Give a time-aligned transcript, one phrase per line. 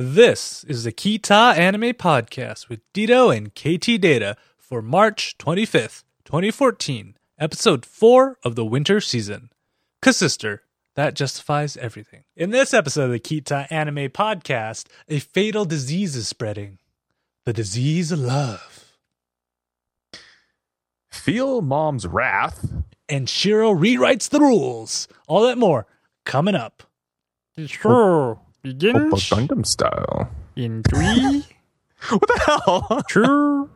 [0.00, 7.16] This is the Kita Anime Podcast with Dito and KT Data for March 25th, 2014,
[7.38, 9.50] episode 4 of the winter season.
[10.02, 10.62] Cause sister,
[10.96, 12.24] that justifies everything.
[12.34, 16.80] In this episode of the Kita Anime Podcast, a fatal disease is spreading.
[17.44, 18.96] The disease of love.
[21.12, 22.68] Feel mom's wrath.
[23.08, 25.06] And Shiro rewrites the rules.
[25.28, 25.86] All that more
[26.24, 26.82] coming up.
[27.66, 28.40] Sure.
[28.64, 30.30] Oppa Begins Gundam style.
[30.56, 31.44] in three,
[32.08, 33.02] What the hell?
[33.08, 33.70] two,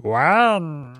[0.00, 0.96] one.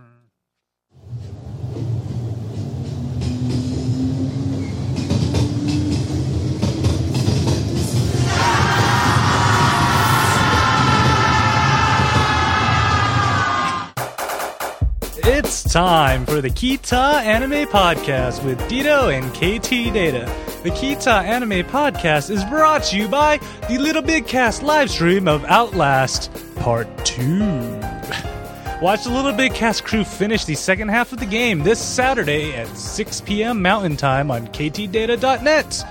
[15.25, 20.27] It's time for the Kita Anime Podcast with Dito and KT Data.
[20.63, 25.27] The Kita Anime Podcast is brought to you by the Little Big Cast live stream
[25.27, 27.41] of Outlast Part 2.
[28.81, 32.55] Watch the Little Big Cast crew finish the second half of the game this Saturday
[32.55, 33.61] at 6 p.m.
[33.61, 35.85] Mountain Time on ktdata.net.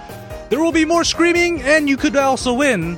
[0.49, 2.97] There will be more screaming, and you could also win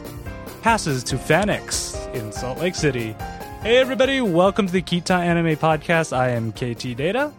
[0.62, 3.16] passes to FanX in Salt Lake City.
[3.64, 6.16] Hey everybody, welcome to the Kita Anime Podcast.
[6.16, 7.34] I am KT Data,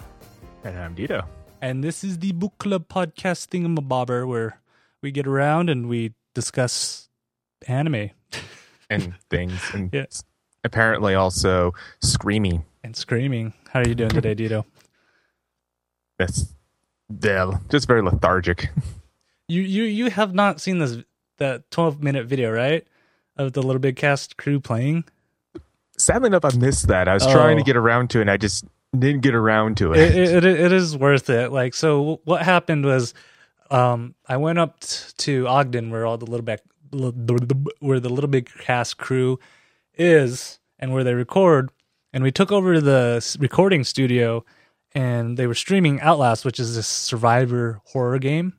[0.65, 1.25] And I'm Dito.
[1.65, 4.61] And this is the book club podcast thingamabobber where
[5.03, 7.09] we get around and we discuss
[7.67, 8.11] anime
[8.91, 9.59] And things.
[9.73, 10.05] And Yeah.
[10.63, 12.65] apparently also screaming.
[12.85, 13.55] and screaming.
[13.73, 14.65] How are you doing today, Dito?
[16.19, 16.55] That's
[17.23, 18.69] yeah, just very lethargic.
[19.49, 20.99] You you you have not seen this
[21.39, 22.87] that 12 minute video, right?
[23.37, 25.05] Of the Little Big Cast crew playing.
[25.99, 27.09] Sadly enough, I missed that.
[27.09, 27.65] I was trying to Oh.
[27.65, 28.65] get around to it and I just
[28.99, 30.45] didn't get around to it, it.
[30.45, 31.53] it, it, is worth it.
[31.53, 33.15] Like, so what happened was,
[33.71, 36.61] um, I went up t- to Ogden where all the little big,
[37.81, 39.39] where the little big cast crew
[39.97, 41.71] is and where they record,
[42.13, 44.45] and we took over the recording studio,
[44.95, 48.55] and they were streaming Outlast, which is this survivor horror game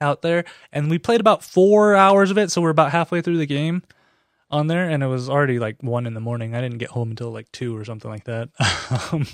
[0.00, 3.38] out there, and we played about four hours of it, so we're about halfway through
[3.38, 3.82] the game
[4.50, 6.54] on there, and it was already like one in the morning.
[6.54, 8.48] I didn't get home until like two or something like that.
[9.12, 9.26] Um,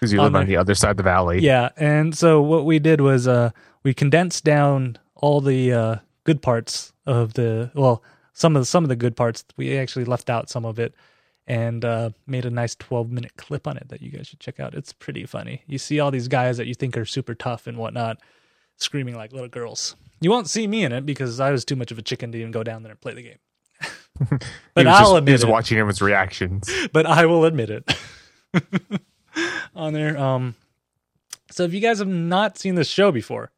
[0.00, 0.46] Because you on live on there.
[0.46, 1.40] the other side of the valley.
[1.40, 3.50] yeah, and so what we did was uh
[3.82, 8.02] we condensed down all the uh good parts of the well,
[8.34, 9.44] some of the, some of the good parts.
[9.56, 10.94] We actually left out some of it
[11.46, 14.58] and uh made a nice 12 minute clip on it that you guys should check
[14.60, 14.74] out.
[14.74, 15.62] It's pretty funny.
[15.66, 18.18] You see all these guys that you think are super tough and whatnot
[18.76, 19.96] screaming like little girls.
[20.20, 22.38] You won't see me in it because I was too much of a chicken to
[22.38, 23.38] even go down there and play the game.
[24.30, 24.36] He
[24.74, 25.48] but I'll just, he admit was it.
[25.48, 26.70] watching everyone's reactions.
[26.92, 27.96] but I will admit it
[29.74, 30.16] on there.
[30.18, 30.54] Um,
[31.50, 33.50] so if you guys have not seen this show before,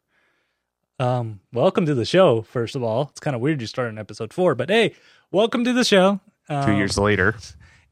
[1.00, 2.42] um, welcome to the show.
[2.42, 4.94] First of all, it's kind of weird you start in episode four, but hey,
[5.30, 6.20] welcome to the show.
[6.48, 7.36] Um, Two years later.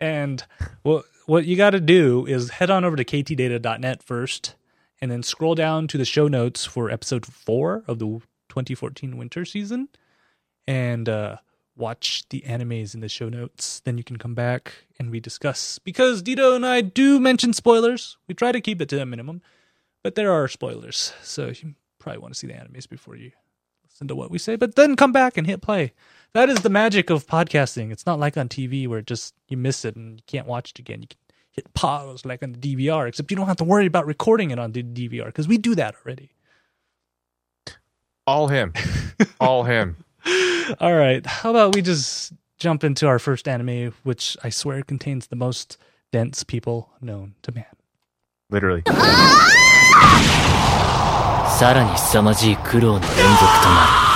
[0.01, 0.45] and
[0.83, 4.55] what what you got to do is head on over to ktdata.net first,
[5.01, 8.07] and then scroll down to the show notes for episode four of the
[8.49, 9.89] 2014 winter season,
[10.67, 11.37] and uh,
[11.77, 13.81] watch the animes in the show notes.
[13.81, 18.17] Then you can come back and we discuss because Dito and I do mention spoilers.
[18.29, 19.43] We try to keep it to a minimum,
[20.03, 23.33] but there are spoilers, so you probably want to see the animes before you
[23.85, 24.57] listen to what we say.
[24.57, 25.93] But then come back and hit play.
[26.33, 27.91] That is the magic of podcasting.
[27.93, 30.79] It's not like on TV where just you miss it and you can't watch it
[30.79, 31.03] again.
[31.03, 31.19] You can
[31.51, 34.59] hit pause like on the DVR, except you don't have to worry about recording it
[34.59, 36.33] on the DVR because we do that already.
[38.27, 38.73] All him.
[39.41, 39.97] All him.
[40.80, 45.28] All right, how about we just jump into our first anime, which I swear contains
[45.28, 45.78] the most
[46.12, 47.66] dense people known to man.
[48.50, 48.84] Literally.
[51.58, 54.12] さらに凄まじい苦労の連続となる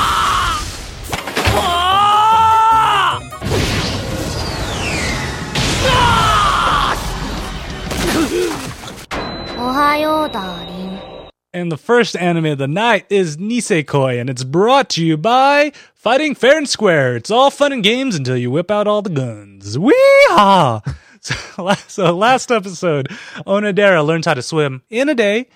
[11.52, 15.72] And the first anime of the night is Nisekoi, and it's brought to you by
[15.94, 17.16] Fighting Fair and Square.
[17.16, 19.78] It's all fun and games until you whip out all the guns.
[19.78, 20.80] Wee-haw!
[21.22, 21.34] So
[21.86, 23.08] so last episode,
[23.46, 25.48] Onodera learns how to swim in a day.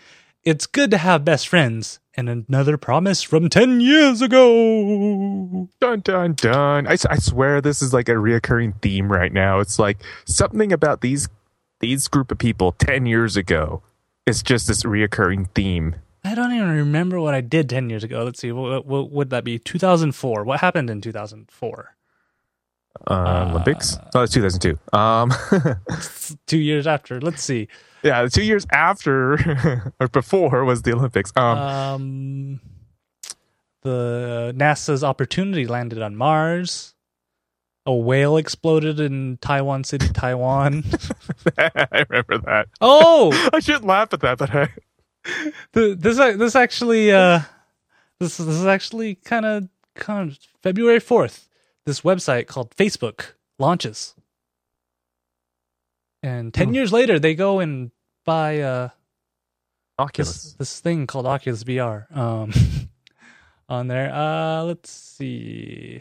[0.43, 2.01] It's good to have best friends.
[2.15, 5.71] And another promise from 10 years ago.
[5.81, 6.87] Dun dun dun.
[6.87, 9.61] I, I swear this is like a reoccurring theme right now.
[9.61, 11.31] It's like something about these
[11.81, 13.83] these group of people 10 years ago.
[14.27, 15.97] It's just this reoccurring theme.
[16.25, 18.25] I don't even remember what I did 10 years ago.
[18.25, 18.51] Let's see.
[18.53, 19.59] What, what would that be?
[19.59, 20.45] 2004.
[20.45, 21.95] What happened in 2004?
[23.11, 23.99] Uh, Olympics?
[24.15, 24.79] Oh, it's 2002.
[24.97, 25.33] Um,
[26.47, 27.21] Two years after.
[27.21, 27.69] Let's see.
[28.03, 31.31] yeah, the two years after or before was the Olympics.
[31.37, 32.61] Um, Um,
[33.83, 36.94] the NASA's Opportunity landed on Mars.
[37.87, 40.85] A whale exploded in Tainan City, Taiwan.
[41.59, 42.69] I remember that.
[42.81, 44.69] oh, I shouldn't laugh at that, but I,
[45.73, 47.41] the, this this actually uh
[48.21, 51.47] this this is actually kind of kind of February 4th.
[51.85, 54.15] This website called Facebook launches.
[56.23, 56.75] And 10 Hmm.
[56.75, 57.91] years later they go and
[58.25, 58.89] buy uh
[59.99, 60.43] Oculus.
[60.43, 62.51] this this thing called Oculus VR um
[63.69, 64.11] on there.
[64.13, 66.01] Uh let's see.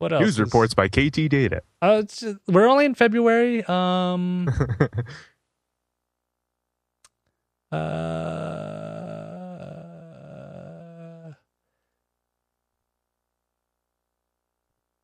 [0.00, 0.22] What else?
[0.22, 1.62] News is- reports by KT Data.
[1.80, 3.64] Uh, it's just- we're only in February.
[3.66, 4.48] Um
[7.72, 7.76] uh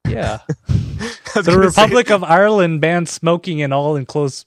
[0.08, 0.38] Yeah.
[1.34, 4.46] The gonna say- Republic of Ireland banned smoking in all enclosed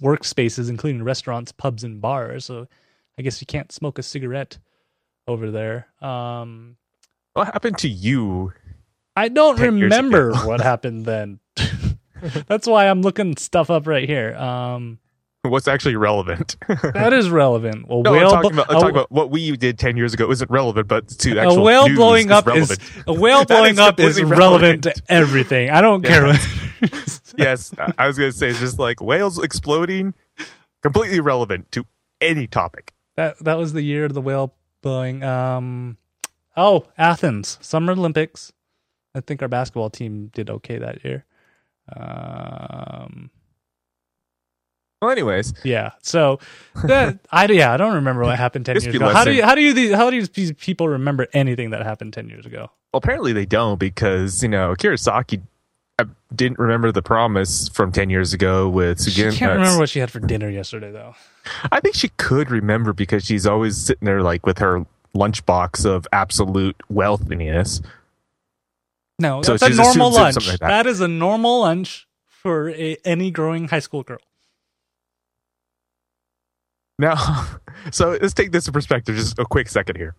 [0.00, 2.46] workspaces, including restaurants, pubs, and bars.
[2.46, 2.66] So
[3.16, 4.58] I guess you can't smoke a cigarette
[5.28, 5.86] over there.
[6.00, 6.76] Um,
[7.34, 8.52] what happened to you?
[9.16, 11.40] I don't remember what happened then.
[12.48, 14.34] That's why I'm looking stuff up right here.
[14.34, 14.98] Um,
[15.42, 16.56] What's actually relevant?
[16.68, 17.86] that is relevant.
[17.86, 20.14] Well, no, whale I'm talking, about, I'm a- talking about what we did 10 years
[20.14, 22.80] ago isn't relevant, but to actual a whale blowing is up relevant.
[22.82, 24.82] is a whale blowing up is relevant relevant.
[24.84, 25.68] to everything.
[25.68, 26.26] I don't care.
[26.28, 26.38] Yeah.
[26.80, 30.14] What, yes, I- I was going to say, it's just like whales exploding,
[30.82, 31.84] completely relevant to
[32.22, 32.94] any topic.
[33.16, 35.22] That that was the year of the whale blowing.
[35.22, 35.98] Um,
[36.56, 38.50] oh, Athens Summer Olympics.
[39.14, 41.24] I think our basketball team did okay that year.
[41.96, 43.30] Um,
[45.02, 45.92] Well, anyways, yeah.
[46.02, 46.40] So
[46.84, 49.08] that I yeah I don't remember what happened ten years ago.
[49.10, 52.12] How do you how do you these how do these people remember anything that happened
[52.14, 52.70] ten years ago?
[52.92, 55.42] well, apparently they don't because, you know, Kirasaki
[55.98, 59.36] uh, didn't remember the promise from 10 years ago with She Sugen.
[59.36, 61.14] can't remember what she had for dinner yesterday though.
[61.72, 66.06] I think she could remember because she's always sitting there like with her lunchbox of
[66.12, 67.82] absolute wealthiness.
[69.18, 70.36] No, So that's a normal lunch.
[70.46, 70.68] like that.
[70.68, 74.18] that is a normal lunch for a, any growing high school girl.
[76.98, 77.46] Now,
[77.90, 80.14] so let's take this in perspective just a quick second here.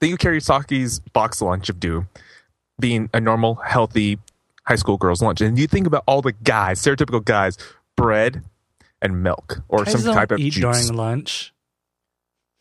[0.00, 2.08] Think of Kirisaki's box lunch of doom
[2.80, 4.18] being a normal, healthy
[4.66, 5.40] high school girl's lunch.
[5.40, 7.56] And you think about all the guys, stereotypical guys,
[7.96, 8.42] bread
[9.00, 10.62] and milk or Guys some type of eat juice.
[10.86, 11.52] during lunch.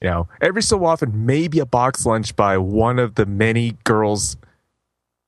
[0.02, 4.36] You know, every so often, maybe a box lunch by one of the many girls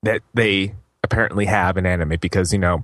[0.06, 0.74] that they
[1.04, 2.18] apparently have in anime.
[2.22, 2.84] Because you know,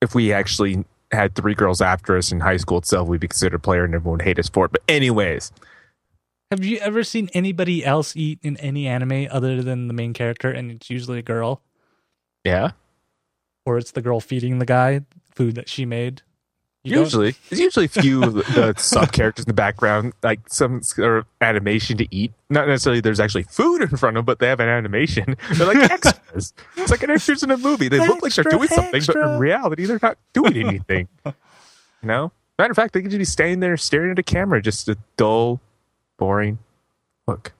[0.00, 3.56] if we actually had three girls after us in high school itself, we'd be considered
[3.56, 4.72] a player and everyone would hate us for it.
[4.72, 5.52] But anyways,
[6.50, 10.50] Have you ever seen anybody else eat in any anime other than the main character,
[10.50, 11.60] and it's usually a girl,
[12.44, 12.72] yeah,
[13.64, 15.02] or it's the girl feeding the guy
[15.34, 16.22] food that she made?
[16.86, 20.40] You don't- usually it's usually a few of the, sub characters in the background, like
[20.48, 22.32] some sort of animation to eat.
[22.48, 25.36] Not necessarily there's actually food in front of them, but they have an animation.
[25.54, 26.52] They're like extras.
[26.76, 27.88] it's like an extras in a movie.
[27.88, 31.08] They look like they're Extra, doing something, but in reality, they're not doing anything.
[31.24, 31.32] you
[32.02, 32.32] know.
[32.58, 34.96] Matter of fact, they could just be standing there staring at a camera, just a
[35.18, 35.60] dull,
[36.18, 36.58] boring
[37.26, 37.52] look.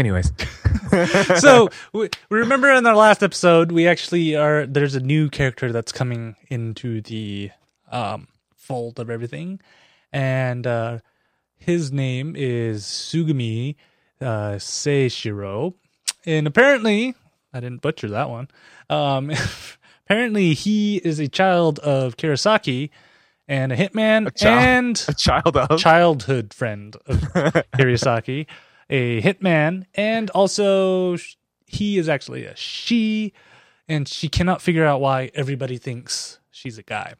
[0.00, 0.32] Anyways,
[1.40, 5.92] so we, remember in our last episode we actually are there's a new character that's
[5.92, 7.50] coming into the
[7.92, 8.26] um
[8.56, 9.60] fold of everything.
[10.10, 11.00] And uh
[11.58, 13.76] his name is sugumi
[14.22, 15.74] uh seishiro.
[16.24, 17.14] And apparently
[17.52, 18.48] i didn't butcher that one.
[18.88, 19.30] Um
[20.06, 22.88] apparently he is a child of kirasaki
[23.46, 25.78] and a hitman A child- and a child of?
[25.78, 27.16] childhood friend of
[27.76, 28.46] Hirosaki,
[28.90, 31.16] a hitman, and also
[31.66, 33.32] he is actually a she,
[33.88, 37.14] and she cannot figure out why everybody thinks she's a guy.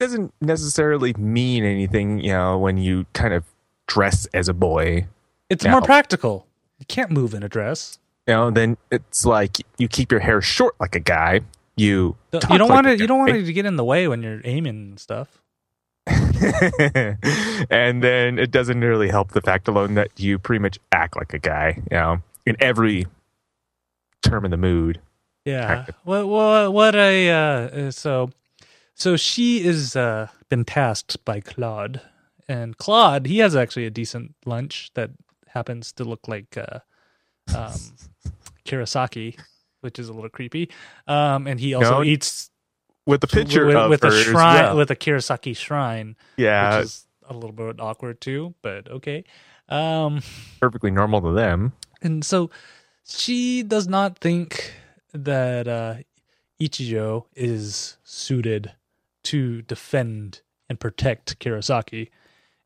[0.00, 3.44] doesn't necessarily mean anything, you know, when you kind of
[3.86, 5.06] dress as a boy.
[5.48, 5.70] It's No.
[5.70, 6.46] more practical.
[6.78, 7.98] You can't move in a dress.
[8.26, 11.40] You know, then it's like you keep your hair short like a guy.
[11.76, 13.00] You You don't like want it.
[13.00, 15.40] You don't want it to get in the way when you're aiming and stuff.
[17.70, 21.32] and then it doesn't really help the fact alone that you pretty much act like
[21.32, 21.82] a guy.
[21.90, 23.06] You know, in every
[24.22, 25.00] term in the mood.
[25.44, 25.86] Yeah.
[26.04, 28.30] What what what a uh, uh, so
[28.94, 32.00] so she is uh been tasked by Claude
[32.48, 35.10] and Claude he has actually a decent lunch that
[35.48, 36.80] happens to look like uh
[37.54, 37.72] um
[38.64, 39.38] Kirasaki
[39.80, 40.70] which is a little creepy
[41.06, 42.50] um and he also No, eats
[43.06, 44.76] With the picture with, of with her a shrine well.
[44.76, 49.24] with a Kirasaki shrine yeah, which is a little bit awkward too but okay
[49.68, 50.22] um
[50.60, 51.72] perfectly normal to them.
[52.02, 52.50] and so
[53.06, 54.72] she does not think
[55.12, 55.96] that uh,
[56.60, 58.72] Ichijo is suited
[59.24, 62.08] to defend and protect Kirasaki.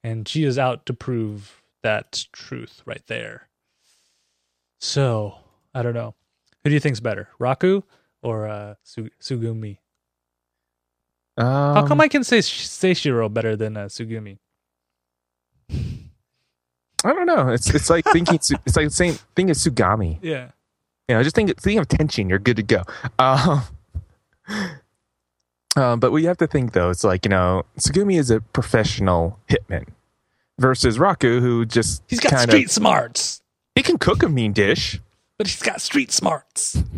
[0.04, 3.48] and she is out to prove that truth right there.
[4.78, 5.34] So
[5.74, 6.14] I don't know.
[6.62, 7.82] Who do you think's better, Raku
[8.22, 9.78] or uh, Su- Sugumi?
[11.38, 14.38] Um, How come I can say Seishiro better than uh, Sugumi?
[15.70, 17.48] I don't know.
[17.50, 20.18] It's it's like thinking it's like saying think of Sugami.
[20.20, 20.50] Yeah.
[21.08, 22.28] You know, just think think of tension.
[22.28, 22.82] You're good to go.
[23.18, 23.62] Um,
[25.76, 26.90] um, but we have to think though.
[26.90, 29.86] It's like you know, Sugumi is a professional hitman
[30.58, 33.42] versus Raku, who just He's got kinda- street smarts,
[33.76, 35.00] He can cook a mean dish.
[35.38, 36.82] but he's got street smarts.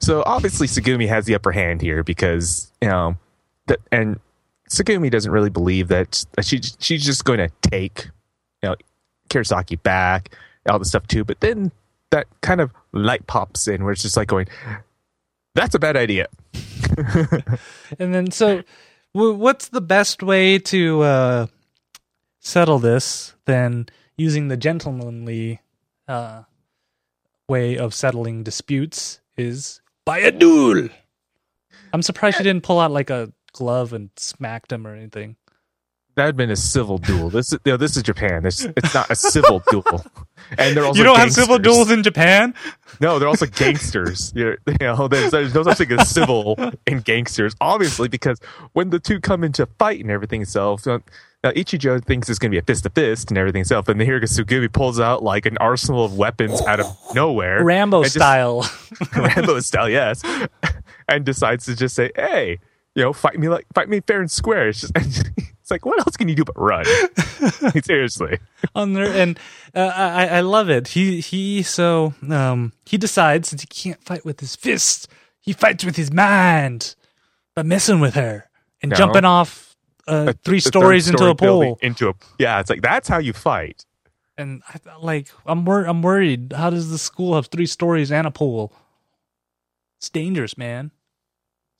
[0.00, 3.16] So obviously Sugumi has the upper hand here because you know
[3.66, 4.20] that, and
[4.70, 8.10] Sugumi doesn't really believe that she she's just going to take
[8.62, 8.76] you know
[9.28, 10.34] Kirasaki back
[10.68, 11.24] all the stuff too.
[11.24, 11.72] But then
[12.10, 14.48] that kind of light pops in where it's just like going,
[15.54, 16.28] "That's a bad idea."
[17.98, 18.62] And then, so
[19.14, 21.46] w- what's the best way to uh,
[22.40, 25.60] settle this than using the gentlemanly
[26.06, 26.42] uh,
[27.48, 30.88] way of settling disputes is by a duel?
[31.92, 35.36] I'm surprised she didn't pull out like a glove and smacked him or anything.
[36.16, 37.28] That had been a civil duel.
[37.28, 38.44] This is you know, this is Japan.
[38.44, 40.04] This it's not a civil duel.
[40.58, 42.54] And they're also you don't have civil duels in Japan?
[43.00, 44.32] No, they're also gangsters.
[44.36, 46.54] You're, you know, there's, there's no such thing as civil
[46.86, 48.38] and gangsters, obviously, because
[48.74, 51.00] when the two come into fight and everything itself, uh,
[51.42, 53.98] now Ichijo thinks it's going to be a fist to fist and everything itself, and
[53.98, 58.14] then here Sugumi pulls out like an arsenal of weapons out of nowhere, Rambo just-
[58.14, 58.66] style.
[59.16, 60.22] Rambo style, yes,
[61.08, 62.60] and decides to just say, "Hey,
[62.94, 65.98] you know, fight me like fight me fair and square." It's just, it's like, what
[66.00, 66.84] else can you do but run?
[67.84, 68.38] Seriously.
[68.74, 69.38] on there and
[69.74, 74.24] uh, I, I love it he he so um he decides that he can't fight
[74.24, 75.06] with his fists
[75.40, 76.94] he fights with his mind
[77.54, 78.48] by messing with her
[78.82, 78.96] and No.
[78.96, 79.76] jumping off
[80.08, 83.18] uh, A- three stories into story a pool Into a yeah, it's like that's how
[83.18, 83.84] you fight.
[84.38, 88.26] and I, like i'm wor- i'm worried how does the school have three stories and
[88.26, 88.72] a pool
[89.98, 90.90] it's dangerous man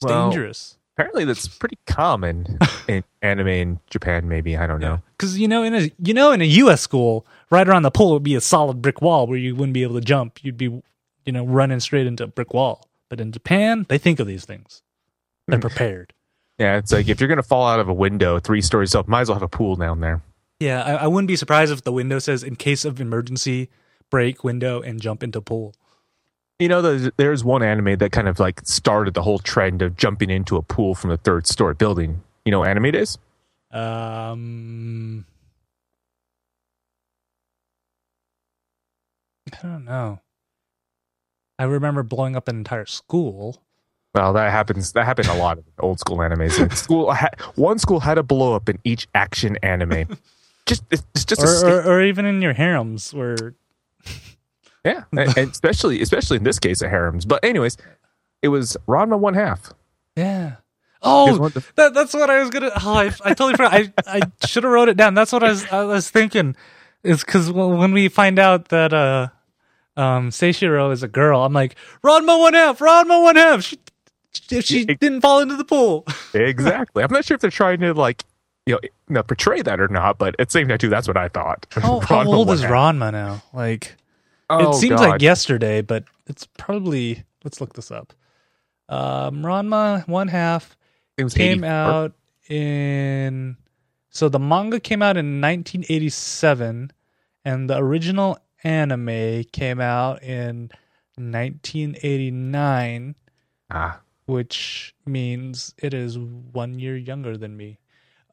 [0.01, 2.59] it's Well, dangerous Apparently, that's pretty common
[2.89, 4.29] in anime in Japan.
[4.29, 5.03] Maybe I don't know.
[5.17, 6.81] because you know in a you know in a U.S.
[6.81, 9.83] school, right around the pool would be a solid brick wall where you wouldn't be
[9.83, 10.45] able to jump.
[10.45, 12.89] You'd be you know running straight into a brick wall.
[13.09, 14.83] But in Japan, they think of these things.
[15.49, 15.63] They're hmm.
[15.63, 16.13] prepared.
[16.59, 19.23] Yeah, it's like if you're gonna fall out of a window three stories up, might
[19.23, 20.23] as well have a pool down there.
[20.61, 23.69] Yeah, I, I wouldn't be surprised if the window says "in case of emergency,
[24.11, 25.75] break window and jump into pool."
[26.59, 29.97] You know, there's, there's one anime that kind of like started the whole trend of
[29.97, 32.23] jumping into a pool from the third story building.
[32.45, 33.19] You know, what anime is.
[33.73, 35.27] Um,
[39.53, 40.21] I don't know.
[41.59, 43.61] I remember blowing up an entire school.
[44.15, 44.93] Well, that happens.
[44.93, 46.59] That happened a lot in old school animes.
[46.59, 50.07] Like, school, ha- one school had a blow up in each action anime.
[50.67, 53.55] Just, it's just a or, or, or even in your harems where
[54.85, 55.05] yeah,
[55.37, 57.25] especially, especially in this case, of harems.
[57.25, 57.77] But anyways,
[58.43, 59.73] it was Ranma one half.
[60.17, 60.57] yeah
[61.07, 64.21] Oh, oh that, that's what i was gonna oh, I, I totally forgot i, I
[64.47, 66.57] should have wrote it down that's what i was, I was thinking
[67.03, 69.29] is because when we find out that uh
[69.99, 73.79] um seishiro is a girl i'm like ranma one half ranma one half she,
[74.51, 77.03] if she it- didn't fall into the pool exactly.
[77.05, 78.25] I'm not sure if they're trying to like
[78.65, 78.79] you
[79.11, 81.67] know, portray that or not, but at the same time too, that's what I thought.
[81.71, 82.71] how, how old is half.
[82.71, 83.95] ranma now like
[84.51, 85.11] Oh, it seems God.
[85.11, 88.13] like yesterday but it's probably let's look this up
[88.89, 90.77] um ranma one half
[91.35, 91.67] came 84.
[91.67, 92.13] out
[92.49, 93.57] in
[94.11, 96.93] so the manga came out in 1987
[97.45, 100.71] and the original anime came out in
[101.17, 103.15] 1989
[103.71, 107.79] Ah, which means it is one year younger than me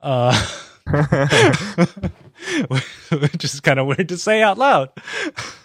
[0.01, 0.33] uh
[3.19, 4.89] which is kind of weird to say out loud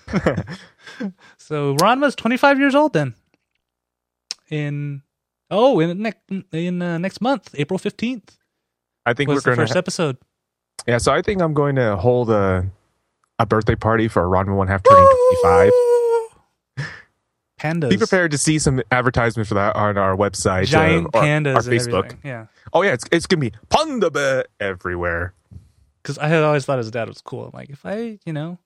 [1.39, 3.15] so ranma's 25 years old then
[4.51, 5.03] in
[5.51, 6.21] oh in next
[6.53, 8.37] in uh, next month april 15th
[9.05, 9.79] I think was we're the first to.
[9.79, 10.17] episode
[10.87, 12.71] yeah, so I think I'm going to hold a
[13.39, 15.09] a birthday party for Ranma one half turning
[15.43, 15.73] 25.
[17.61, 21.23] Pandas Be prepared to see some advertisement for that on our website, uh, giant or
[21.23, 22.17] pandas our Facebook.
[22.23, 25.33] yeah Oh yeah, it's it's gonna be Panda Bear everywhere.
[26.03, 28.59] because i had always thought his dad was cool i'm like if i you know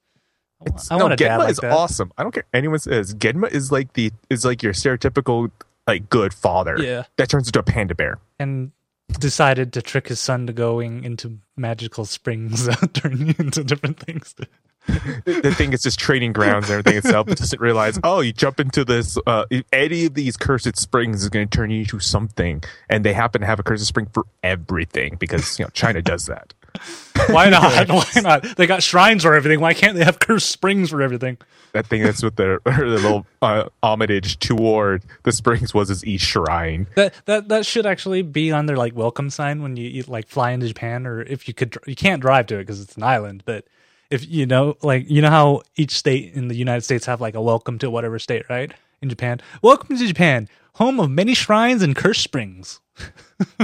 [0.60, 2.12] i want, It's, I no, want a dad like is that awesome.
[2.18, 3.14] I don't care anyone says.
[3.14, 5.50] Genma is like the is like your stereotypical
[5.86, 8.18] like good father yeah that turns into a panda bear.
[8.38, 8.72] and
[9.18, 14.34] decided to trick his son to going into magical springs turning into different things
[15.24, 18.60] the thing is just training grounds and everything itself, but doesn't realize, oh, you jump
[18.60, 22.62] into this, uh, any of these cursed springs is going to turn you into something.
[22.88, 26.26] And they happen to have a cursed spring for everything because, you know, China does
[26.26, 26.54] that.
[27.28, 27.88] Why not?
[27.88, 28.56] Why not?
[28.56, 29.60] They got shrines for everything.
[29.60, 31.38] Why can't they have cursed springs for everything?
[31.74, 36.22] I think that's what their, their little uh, homage toward the springs was is each
[36.22, 36.86] shrine.
[36.96, 40.26] That that that should actually be on their like welcome sign when you, you like
[40.26, 43.02] fly into Japan, or if you could, you can't drive to it because it's an
[43.02, 43.42] island.
[43.44, 43.64] But
[44.10, 47.34] if you know, like you know how each state in the United States have like
[47.34, 48.72] a welcome to whatever state, right?
[49.02, 52.80] In Japan, welcome to Japan, home of many shrines and cursed springs.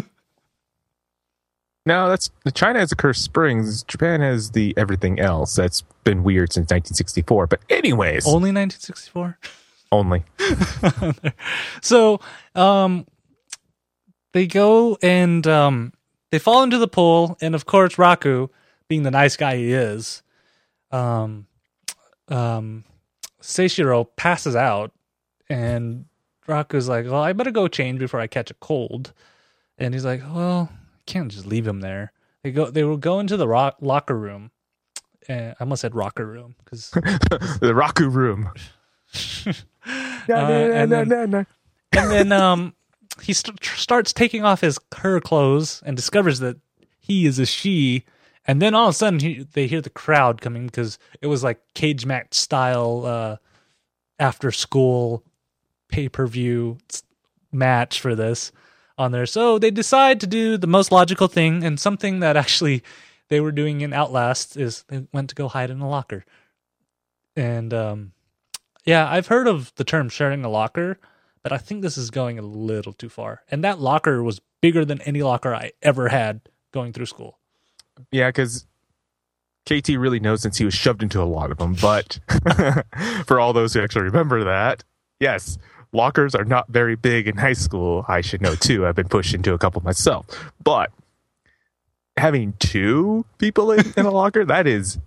[1.88, 3.85] No, that's China has the cursed springs.
[3.85, 5.55] Japan has the everything else.
[5.55, 7.47] That's been weird since 1964.
[7.47, 9.38] But anyways, Only 1964.
[9.93, 10.25] only.
[11.81, 12.19] so
[12.57, 13.07] um
[14.33, 15.93] they go and um
[16.33, 18.50] they fall into the pool and of course Raku
[18.88, 20.25] being the nice guy he is
[20.93, 21.47] um
[22.28, 22.85] um
[23.40, 24.93] Seishiro passes out
[25.49, 26.07] and
[26.49, 29.12] Raku's like well I better go change before I catch a cold.
[29.78, 32.12] And he's like well I can't just leave him there.
[32.43, 34.50] They go they will go into the rock, locker room.
[35.28, 38.50] And I almost said rocker room because the Raku room.
[40.28, 41.09] Uh, and then-
[41.93, 42.75] and then um
[43.23, 46.57] he st- starts taking off his her clothes and discovers that
[46.99, 48.05] he is a she
[48.47, 51.43] and then all of a sudden he, they hear the crowd coming because it was
[51.43, 53.37] like cage match style uh
[54.19, 55.23] after school
[55.88, 56.79] pay-per-view
[57.53, 58.53] match for this
[58.99, 62.83] on there so they decide to do the most logical thing and something that actually
[63.29, 66.25] they were doing in outlast is they went to go hide in a locker
[67.37, 68.12] and um
[68.87, 70.99] yeah, I've heard of the term sharing a locker,
[71.43, 73.43] but I think this is going a little too far.
[73.50, 76.41] And that locker was bigger than any locker I ever had
[76.73, 77.41] going through school.
[78.11, 78.67] Yeah, because
[79.67, 81.75] KT really knows since he was shoved into a lot of them.
[81.75, 82.19] But
[83.26, 84.85] for all those who actually remember that,
[85.21, 85.59] yes,
[85.93, 88.05] lockers are not very big in high school.
[88.09, 88.87] I should know too.
[88.87, 90.26] I've been pushed into a couple myself.
[90.62, 90.93] But
[92.17, 94.99] having two people in, in a locker, that is,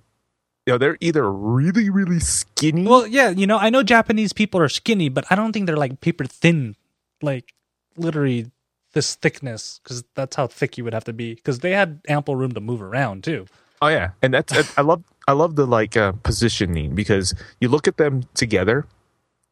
[0.66, 2.86] you know, they're either really, really skinny.
[2.86, 5.78] Well, yeah, you know, I know Japanese people are skinny, but I don't think they're
[5.78, 6.76] like paper thin,
[7.22, 7.54] like
[7.96, 8.52] literally
[8.94, 11.36] this thickness, because that's how thick you would have to be.
[11.36, 13.46] Because they had ample room to move around too.
[13.82, 17.88] Oh yeah, and that's I love I love the like uh, positioning because you look
[17.88, 18.86] at them together.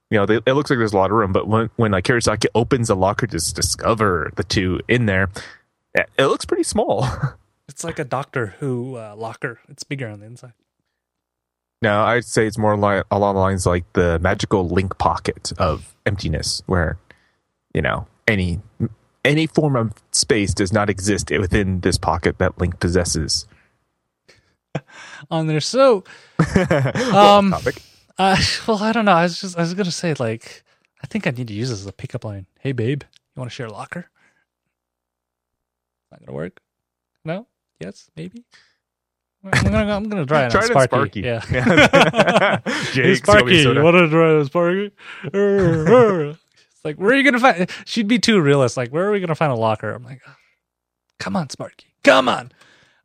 [0.10, 2.06] You know, they, it looks like there's a lot of room, but when when like
[2.06, 5.30] Kurosaki opens a locker to discover the two in there,
[5.94, 7.08] it, it looks pretty small.
[7.70, 9.60] It's like a Doctor Who uh, locker.
[9.68, 10.54] It's bigger on the inside.
[11.82, 15.94] no, I'd say it's more like along the lines like the magical link pocket of
[16.06, 16.98] emptiness, where
[17.74, 18.62] you know any
[19.28, 23.46] any form of space does not exist within this pocket that Link possesses.
[25.32, 26.04] On there, so
[27.14, 27.82] um, Topic.
[28.20, 28.36] Uh,
[28.68, 29.12] well, I don't know.
[29.12, 30.64] I was just I was gonna say like
[31.04, 32.48] I think I need to use this as a pickup line.
[32.60, 34.10] Hey, babe, you want to share a locker?
[36.12, 36.60] Not gonna work.
[37.24, 37.46] No.
[37.80, 38.10] Yes.
[38.16, 38.44] Maybe.
[39.44, 40.52] I'm gonna I'm gonna try it.
[40.52, 41.22] Try it Sparky.
[41.22, 41.22] Sparky.
[41.22, 42.60] Yeah.
[42.94, 44.92] Hey, Sparky, you want to try Sparky?
[46.88, 47.70] Like where are you gonna find?
[47.86, 48.78] She'd be too realist.
[48.78, 49.92] Like where are we gonna find a locker?
[49.92, 50.22] I'm like,
[51.20, 52.52] come on, Sparky, come on.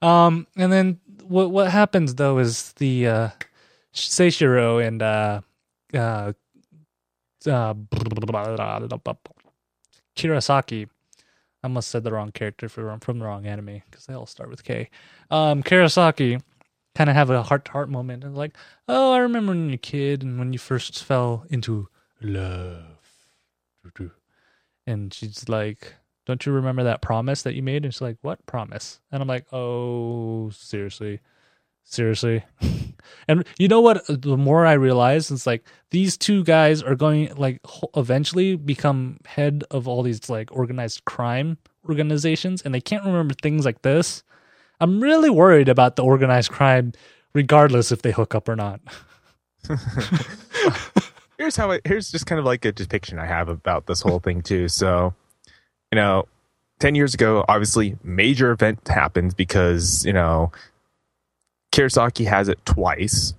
[0.00, 3.28] Um, and then what what happens though is the uh,
[3.92, 5.40] Seishiro and uh,
[5.94, 6.32] uh,
[7.48, 7.74] uh,
[10.16, 10.88] Kirasaki.
[11.64, 14.50] I almost said the wrong character for from the wrong anime because they all start
[14.50, 14.90] with K.
[15.30, 16.40] Um, Kirasaki
[16.94, 18.56] kind of have a heart to heart moment and like,
[18.88, 21.88] oh, I remember when you're a kid and when you first fell into
[22.20, 22.91] love.
[24.86, 25.94] And she's like,
[26.26, 27.84] don't you remember that promise that you made?
[27.84, 29.00] And she's like, what promise?
[29.10, 31.20] And I'm like, oh, seriously,
[31.84, 32.44] seriously.
[33.28, 34.08] and you know what?
[34.08, 37.60] Uh, the more I realize, it's like these two guys are going like
[37.96, 43.64] eventually become head of all these like organized crime organizations, and they can't remember things
[43.64, 44.22] like this.
[44.80, 46.92] I'm really worried about the organized crime,
[47.34, 48.80] regardless if they hook up or not.
[51.38, 54.20] here's how it here's just kind of like a depiction I have about this whole
[54.20, 54.68] thing too.
[54.68, 55.14] So,
[55.90, 56.26] you know,
[56.78, 60.52] ten years ago, obviously, major event happens because you know,
[61.72, 63.34] Kirasaki has it twice.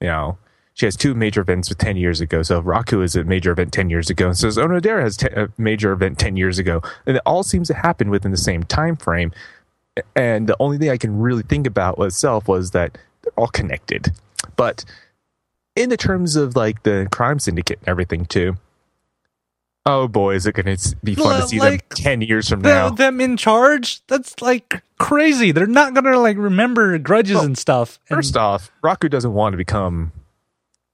[0.00, 0.38] You know,
[0.74, 2.42] she has two major events with ten years ago.
[2.42, 5.48] So Raku is a major event ten years ago, and so Onodera has te- a
[5.58, 8.96] major event ten years ago, and it all seems to happen within the same time
[8.96, 9.32] frame.
[10.14, 14.12] And the only thing I can really think about itself was that they're all connected,
[14.56, 14.84] but
[15.76, 18.56] in the terms of like the crime syndicate and everything too.
[19.88, 22.60] Oh boy, is it going to be fun to see like, them ten years from
[22.62, 22.90] The- now?
[22.90, 25.52] them in charge, that's like crazy.
[25.52, 28.00] They're not gonna like remember grudges Well, and stuff.
[28.10, 30.10] And- First off, Raku doesn't want to become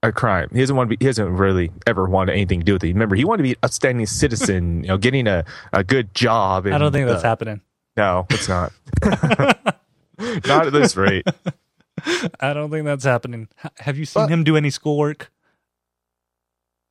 [0.03, 0.49] a crime.
[0.53, 1.03] He doesn't want to be.
[1.03, 2.89] He hasn't really ever want anything to do with it.
[2.89, 4.83] Remember, he wanted to be an outstanding citizen.
[4.83, 6.67] you know, getting a, a good job.
[6.67, 7.61] I don't think that's uh, happening.
[7.97, 8.73] No, it's not.
[10.45, 11.25] Not at this rate.
[12.39, 13.47] I don't think that's happening.
[13.79, 15.31] Have you seen But- him do any schoolwork?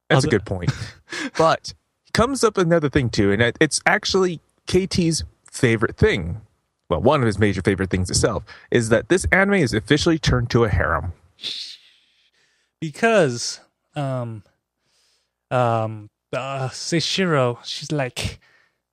[0.08, 0.70] That's a good point.
[1.38, 1.72] But
[2.14, 6.40] comes up another thing too, and it's actually KT's favorite thing.
[6.90, 10.50] Well, one of his major favorite things itself is that this anime is officially turned
[10.50, 11.12] to a harem.
[12.80, 13.60] because
[13.96, 14.42] um
[15.50, 18.40] um uh Seishiro, she's like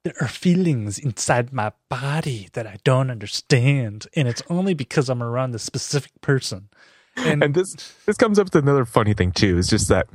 [0.03, 5.21] there are feelings inside my body that I don't understand and it's only because I'm
[5.21, 6.69] around this specific person.
[7.17, 9.57] And, And this this comes up with another funny thing too.
[9.57, 10.07] It's just that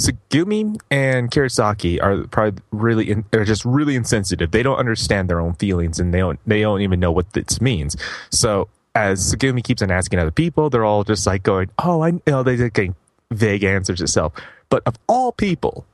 [0.00, 4.50] Sugumi and Karasaki are probably really in, are just really insensitive.
[4.50, 7.60] They don't understand their own feelings, and they don't they don't even know what this
[7.60, 7.96] means.
[8.30, 12.12] So as Sugumi keeps on asking other people, they're all just like going, "Oh, I
[12.26, 12.94] know." They're getting
[13.30, 14.32] vague answers itself.
[14.70, 15.84] But of all people,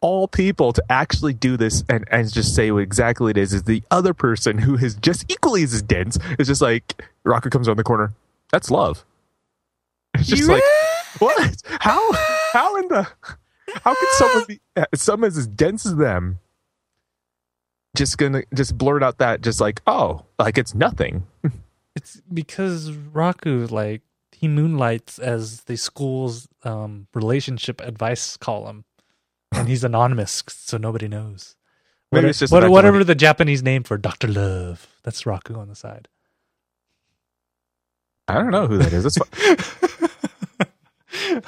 [0.00, 3.64] all people to actually do this and, and just say what exactly it is, is
[3.64, 6.18] the other person who is just equally as dense.
[6.38, 8.12] Is just like Raku comes around the corner.
[8.50, 9.04] That's love.
[10.14, 10.62] It's just like
[11.18, 11.56] what?
[11.80, 12.12] How?
[12.52, 13.06] How in the?
[13.84, 14.60] How can someone be?
[14.76, 16.38] uh, Someone as dense as them,
[17.96, 21.24] just gonna just blurt out that just like oh like it's nothing.
[21.96, 28.84] it's because Raku like he moonlights as the school's um relationship advice column
[29.52, 31.56] and he's anonymous so nobody knows.
[32.12, 34.28] Maybe What- it's just what- whatever the Japanese name for Dr.
[34.28, 34.86] Love.
[35.02, 36.08] That's Raku on the side.
[38.28, 39.02] I don't know who that is.
[39.04, 39.56] That's fine.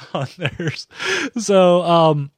[0.13, 0.87] on theirs.
[1.37, 2.31] So um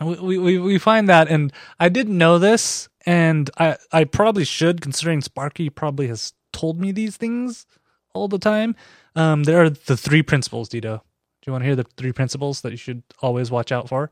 [0.00, 4.80] we, we we find that and I didn't know this and I I probably should
[4.80, 7.66] considering Sparky probably has told me these things
[8.14, 8.74] all the time.
[9.14, 11.00] Um there are the three principles, Dito.
[11.00, 14.10] Do you want to hear the three principles that you should always watch out for?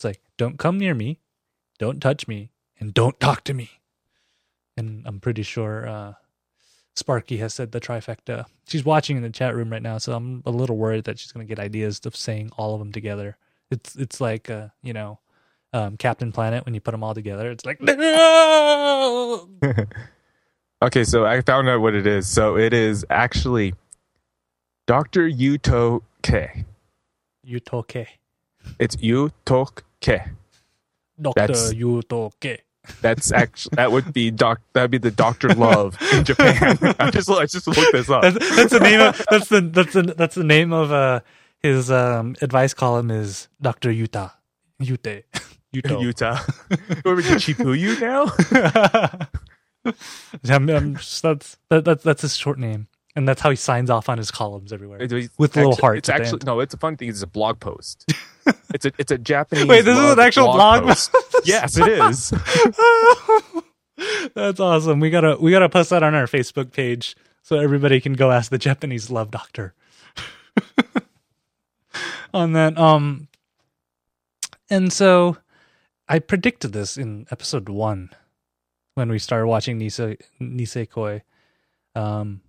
[0.00, 1.18] It's like don't come near me,
[1.78, 3.68] don't touch me, and don't talk to me.
[4.74, 6.14] And I'm pretty sure uh
[6.96, 8.46] Sparky has said the trifecta.
[8.66, 11.32] She's watching in the chat room right now, so I'm a little worried that she's
[11.32, 13.36] going to get ideas of saying all of them together.
[13.70, 15.18] It's it's like uh, you know,
[15.74, 17.50] um, Captain Planet when you put them all together.
[17.50, 19.50] It's like no.
[20.82, 22.26] okay, so I found out what it is.
[22.26, 23.74] So it is actually
[24.86, 26.64] Doctor Yuto Ke.
[27.46, 28.06] Yutoke.
[28.78, 30.28] It's Yuto Ke.
[31.20, 32.58] Doctor That's- Yutoke.
[33.02, 34.60] That's actually that would be doc.
[34.72, 36.78] That'd be the Doctor Love in Japan.
[36.98, 38.22] I just I just looked this up.
[38.22, 41.20] That's, that's the name of that's the that's the that's the name of uh
[41.58, 44.32] his um advice column is Doctor Yuta.
[44.80, 45.24] Yute.
[45.74, 46.02] Yuto.
[46.02, 46.38] Utah.
[47.02, 48.32] Where we Chipuyu now?
[50.42, 53.56] Yeah, I'm- I'm just- that's that, that's that's his short name, and that's how he
[53.56, 54.98] signs off on his columns everywhere.
[55.38, 56.60] With little hearts It's actually no.
[56.60, 57.08] It's a fun thing.
[57.08, 58.10] It's a blog post.
[58.74, 59.66] it's a it's a Japanese.
[59.66, 61.14] Wait, this is an actual blog post.
[61.44, 62.32] yes, it is.
[64.34, 65.00] That's awesome.
[65.00, 68.50] We gotta we gotta post that on our Facebook page so everybody can go ask
[68.50, 69.74] the Japanese love doctor.
[72.32, 73.28] on that, um,
[74.68, 75.36] and so
[76.08, 78.10] I predicted this in episode one
[78.94, 81.22] when we started watching Nise Nisekoi.
[81.94, 82.40] Um,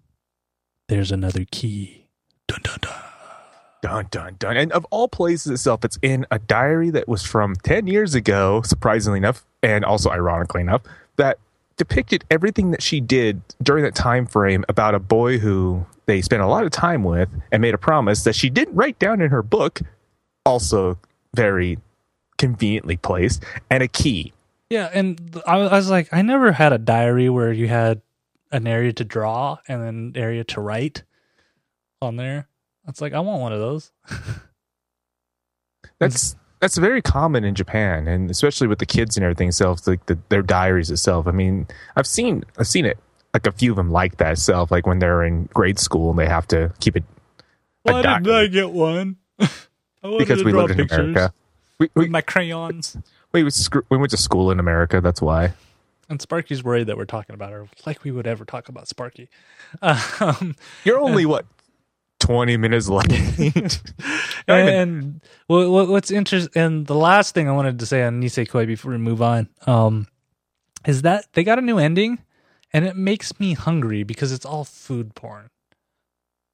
[0.92, 2.04] there's another key.
[2.48, 2.94] Dun dun dun.
[3.82, 4.58] Dun dun dun.
[4.58, 8.62] And of all places itself, it's in a diary that was from ten years ago.
[8.64, 10.82] Surprisingly enough, and also ironically enough,
[11.16, 11.40] that
[11.78, 16.42] depicted everything that she did during that time frame about a boy who they spent
[16.42, 19.30] a lot of time with and made a promise that she didn't write down in
[19.30, 19.80] her book.
[20.46, 21.00] Also,
[21.34, 21.80] very
[22.38, 24.34] conveniently placed, and a key.
[24.70, 28.02] Yeah, and I was like, I never had a diary where you had
[28.52, 31.04] an area to draw and an area to write
[32.02, 32.48] on there.
[32.88, 33.92] It's like I want one of those.
[36.00, 39.50] That's that's very common in Japan, and especially with the kids and everything.
[39.50, 41.28] Itself, like the, their diaries itself.
[41.28, 42.98] I mean, I've seen I've seen it
[43.34, 44.72] like a few of them like that itself.
[44.72, 47.04] Like when they're in grade school and they have to keep it
[47.84, 48.28] Why didn't.
[48.30, 49.18] I get one?
[49.40, 49.48] I
[50.18, 51.34] because to we draw lived in America.
[51.80, 52.98] We with we, my crayons.
[53.32, 55.02] we, scr- we went to school in America.
[55.02, 55.54] That's why.
[56.12, 59.30] And Sparky's worried that we're talking about her, like we would ever talk about Sparky.
[59.82, 61.46] Um, You're only what
[62.20, 63.82] twenty minutes late.
[64.48, 68.92] And what, what's interesting, and the last thing I wanted to say on Nisekoi before
[68.92, 70.08] we move on, um,
[70.86, 72.20] is that they got a new ending,
[72.74, 75.48] and it makes me hungry because it's all food porn.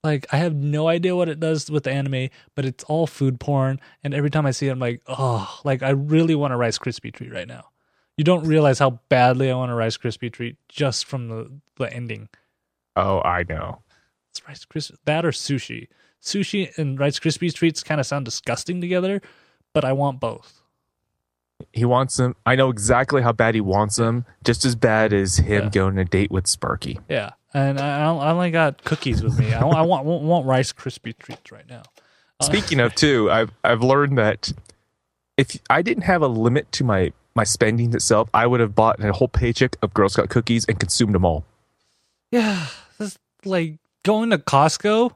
[0.03, 3.39] Like I have no idea what it does with the anime, but it's all food
[3.39, 6.57] porn, and every time I see it, I'm like, oh, like I really want a
[6.57, 7.69] Rice Krispie treat right now.
[8.17, 11.91] You don't realize how badly I want a Rice Krispie treat just from the the
[11.93, 12.29] ending.
[12.95, 13.81] oh, I know.
[14.31, 15.87] It's Rice Krispie that or sushi.
[16.21, 19.21] Sushi and Rice Krispies treats kind of sound disgusting together,
[19.73, 20.61] but I want both.
[21.73, 22.35] He wants them.
[22.45, 24.25] I know exactly how bad he wants them.
[24.43, 25.69] Just as bad as him Yeah.
[25.69, 26.99] going on a date with Sparky.
[27.09, 29.53] Yeah, and I, I only got cookies with me.
[29.53, 31.83] I, I want, want want Rice Krispie treats right now.
[32.41, 34.51] Speaking of too, I've I've learned that
[35.37, 39.01] if I didn't have a limit to my my spending itself, I would have bought
[39.01, 41.45] a whole paycheck of Girl Scout cookies and consumed them all.
[42.31, 45.13] Yeah, this like going to Costco.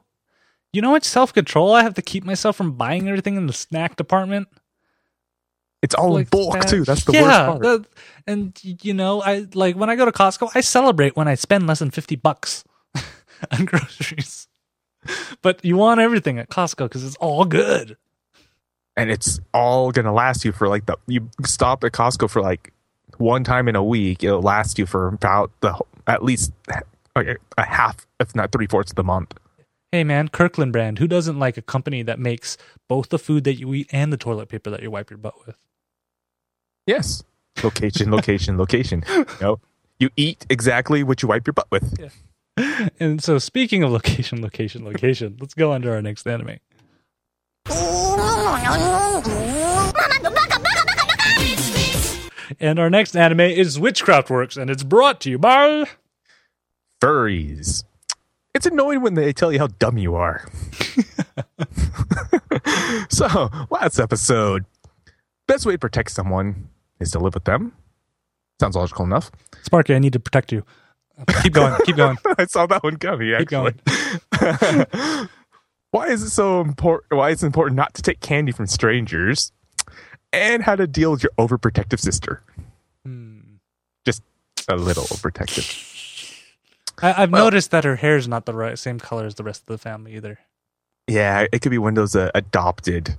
[0.72, 3.46] You know how much self control I have to keep myself from buying everything in
[3.46, 4.48] the snack department.
[5.82, 6.84] It's all in bulk that- too.
[6.84, 7.62] That's the yeah, worst part.
[7.62, 7.86] that-
[8.26, 11.66] and you know, I like when I go to Costco, I celebrate when I spend
[11.66, 12.64] less than fifty bucks
[13.50, 14.46] on groceries.
[15.42, 17.96] But you want everything at Costco because it's all good.
[18.96, 22.72] And it's all gonna last you for like the you stop at Costco for like
[23.18, 24.22] one time in a week.
[24.24, 26.52] It'll last you for about the at least
[27.16, 29.34] a half, if not three fourths of the month.
[29.90, 30.98] Hey man, Kirkland brand.
[30.98, 32.56] Who doesn't like a company that makes
[32.88, 35.34] both the food that you eat and the toilet paper that you wipe your butt
[35.46, 35.56] with?
[36.86, 37.22] Yes,
[37.62, 39.04] location, location, location.
[39.08, 39.60] You know,
[39.98, 42.12] you eat exactly what you wipe your butt with.
[43.00, 46.58] And so, speaking of location, location, location, let's go on to our next anime.
[52.60, 55.84] And our next anime is Witchcraft Works, and it's brought to you by.
[57.00, 57.82] Furries.
[58.54, 60.48] It's annoying when they tell you how dumb you are.
[63.10, 64.64] so, last episode,
[65.48, 66.68] best way to protect someone
[67.00, 67.72] is to live with them.
[68.60, 69.32] Sounds logical enough.
[69.62, 70.64] Sparky, I need to protect you.
[71.42, 72.16] Keep going, keep going.
[72.38, 73.36] I saw that one coming.
[73.38, 75.28] Keep Actually,
[75.92, 77.12] why is it so important?
[77.16, 79.52] Why is it important not to take candy from strangers,
[80.32, 82.42] and how to deal with your overprotective sister?
[83.06, 83.38] Hmm.
[84.04, 84.22] Just
[84.68, 85.88] a little overprotective.
[87.00, 89.44] I, I've Well- noticed that her hair is not the right same color as the
[89.44, 90.38] rest of the family either.
[91.08, 93.16] Yeah, it could be one of those uh, adopted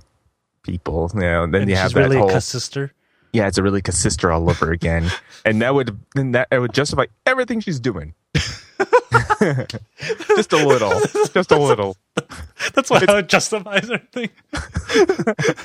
[0.62, 1.10] people.
[1.14, 2.92] You know, and then and you have that really whole a sister.
[3.32, 5.10] yeah, it's a really sister all over again,
[5.44, 8.14] and that would then that it would justify everything she's doing.
[10.36, 11.00] just a little,
[11.32, 11.96] just a little.
[12.74, 14.30] That's why it justifies everything.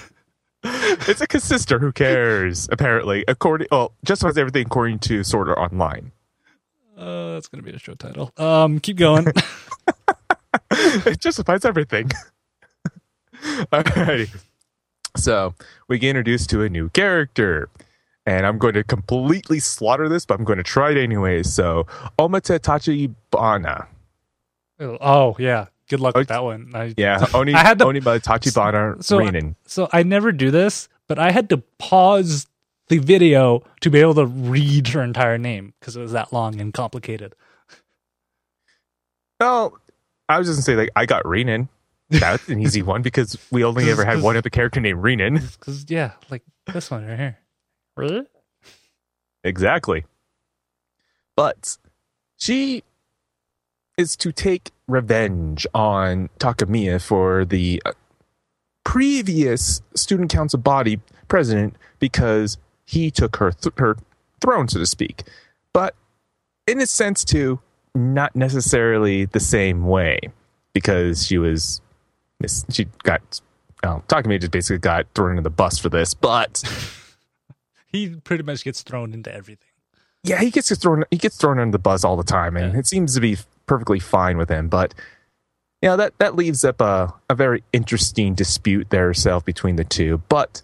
[0.62, 1.80] It's a sister.
[1.80, 2.68] Who cares?
[2.72, 6.12] Apparently, according well, justifies everything according to Sword Art Online.
[6.98, 8.34] Uh, that's gonna be a show title.
[8.38, 9.28] Um, keep going.
[10.72, 12.12] it justifies everything.
[13.44, 14.36] Alrighty.
[15.16, 15.56] So
[15.88, 17.70] we get introduced to a new character.
[18.30, 21.42] And I'm going to completely slaughter this, but I'm going to try it anyway.
[21.42, 21.88] So
[22.20, 23.88] Omate Tachi Bana.
[24.80, 26.70] Oh, oh yeah, good luck with that one.
[26.76, 29.56] I, Yeah, Oni I had to- Onima Tachibana so- Renin.
[29.66, 32.46] So I never do this, but I had to pause
[32.90, 36.62] the video to be able to read her entire name because it was that long
[36.62, 37.34] and complicated.
[39.40, 39.80] Well,
[40.28, 41.68] I was just gonna say like I got Renin.
[42.10, 45.42] That's an easy one because we only ever had one other character named Renin.
[45.60, 47.38] Because yeah, like this one right here.
[48.00, 48.26] Really?
[49.44, 50.06] Exactly.
[51.36, 51.78] But
[52.38, 52.84] she
[53.98, 57.92] is to take revenge on Takamiya for the uh,
[58.86, 63.98] previous student council body president because he took her th- her
[64.40, 65.24] throne, so to speak.
[65.74, 65.94] But
[66.68, 67.60] in a sense, too,
[67.94, 70.20] not necessarily the same way
[70.72, 71.82] because she was
[72.72, 73.42] she got.
[73.84, 76.64] Oh, Takamiya just basically got thrown into the bus for this, but
[77.92, 79.70] He pretty much gets thrown into everything.
[80.24, 82.80] yeah, he gets thrown he gets thrown under the bus all the time, and Yeah.
[82.80, 84.68] it seems to be perfectly fine with him.
[84.70, 84.94] But
[85.82, 89.84] you know that that leaves up a a very interesting dispute there itself between the
[89.86, 90.22] two.
[90.30, 90.62] But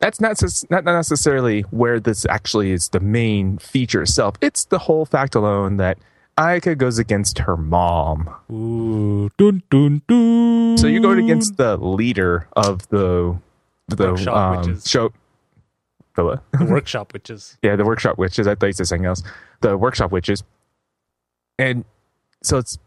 [0.00, 4.36] that's not not necessarily where this actually is the main feature itself.
[4.40, 5.98] It's the whole fact alone that
[6.38, 8.30] Ayaka goes against her mom.
[8.50, 10.78] Ooh, dun dun dun.
[10.78, 13.36] So you're going against the leader of the
[13.88, 15.12] the Workshop um, show.
[16.24, 17.56] The the workshop witches.
[17.62, 18.46] Yeah, the workshop witches.
[18.46, 19.22] I thought you said something else.
[19.60, 20.42] The workshop witches.
[21.58, 21.84] And
[22.42, 22.78] so it's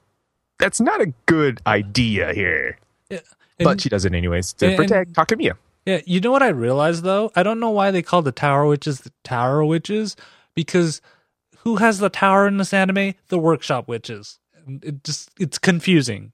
[0.59, 2.77] that's not a good idea here.
[3.09, 3.21] And-
[3.59, 5.53] but she does it anyways to and- protect Takamiya.
[5.85, 7.31] Yeah, you know what I realized though?
[7.35, 10.15] I don't know why they call the Tower Witches the Tower Witches
[10.55, 11.01] because
[11.59, 13.13] who has the tower in this anime?
[13.27, 14.39] The Workshop Witches.
[14.67, 16.31] It just it's confusing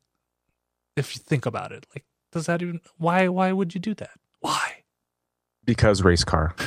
[0.96, 1.88] if you think about it.
[1.96, 3.28] Like, does that even why?
[3.28, 4.12] Why would you do that?
[4.40, 4.76] Why?
[5.66, 6.56] because race car.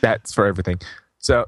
[0.00, 0.80] That's for everything.
[1.18, 1.46] So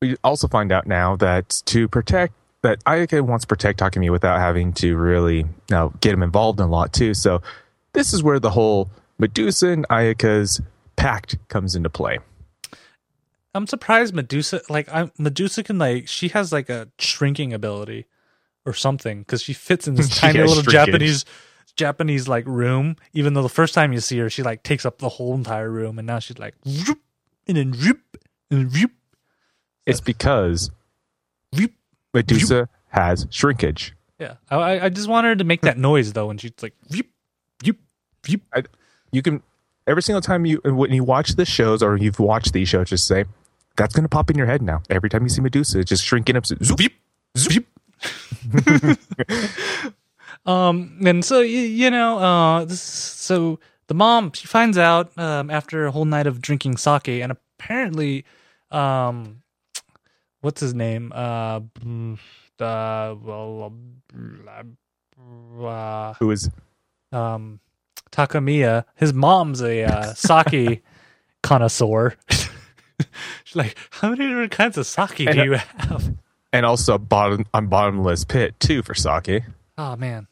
[0.00, 4.38] we also find out now that to protect that Ayaka wants to protect Takumi without
[4.38, 7.14] having to really you know, get him involved in a lot too.
[7.14, 7.40] So
[7.92, 10.60] this is where the whole Medusa and Ayaka's
[10.96, 12.18] pact comes into play.
[13.54, 18.06] I'm surprised Medusa like I Medusa can like she has like a shrinking ability
[18.66, 20.72] or something because she fits in this tiny little shrinkage.
[20.72, 21.24] Japanese
[21.78, 22.96] Japanese like room.
[23.14, 25.70] Even though the first time you see her, she like takes up the whole entire
[25.70, 27.74] room, and now she's like, and then
[28.50, 28.90] and
[29.86, 30.70] It's because.
[32.14, 33.94] Medusa has shrinkage.
[34.18, 35.82] Yeah, I- I, I just want her to make that hmm.
[35.82, 37.06] noise though when she's like, zoop,
[37.64, 37.78] zoop,
[38.26, 38.42] zoop.
[39.12, 39.42] You can
[39.86, 43.06] every single time you when you watch the shows or you've watched these shows, just
[43.06, 43.24] say
[43.76, 44.82] that's going to pop in your head now.
[44.90, 46.46] Every time you see Medusa, it's just shrinking up.
[46.46, 46.92] Zoop, Zoop,
[47.36, 47.66] zoop.
[50.48, 55.86] um, and so you know, uh, this, so the mom she finds out um, after
[55.86, 58.24] a whole night of drinking sake, and apparently,
[58.70, 59.42] um,
[60.40, 61.12] what's his name?
[61.14, 61.60] Uh,
[62.60, 63.72] uh, well,
[65.64, 66.50] uh, who is
[67.12, 67.60] um,
[68.10, 70.82] Takamiya, his mom's a uh, sake
[71.42, 72.14] connoisseur.
[73.44, 76.14] She's like, how many different kinds of sake do And, uh, you have?
[76.52, 79.42] and also bottom on bottomless pit too for sake.
[79.76, 80.26] Oh man,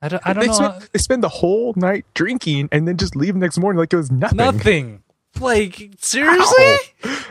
[0.00, 0.52] I don't, I don't they, know.
[0.52, 3.92] Spend, they spend the whole night drinking and then just leave the next morning like
[3.92, 4.36] it was nothing.
[4.36, 5.02] Nothing.
[5.40, 6.76] Like seriously,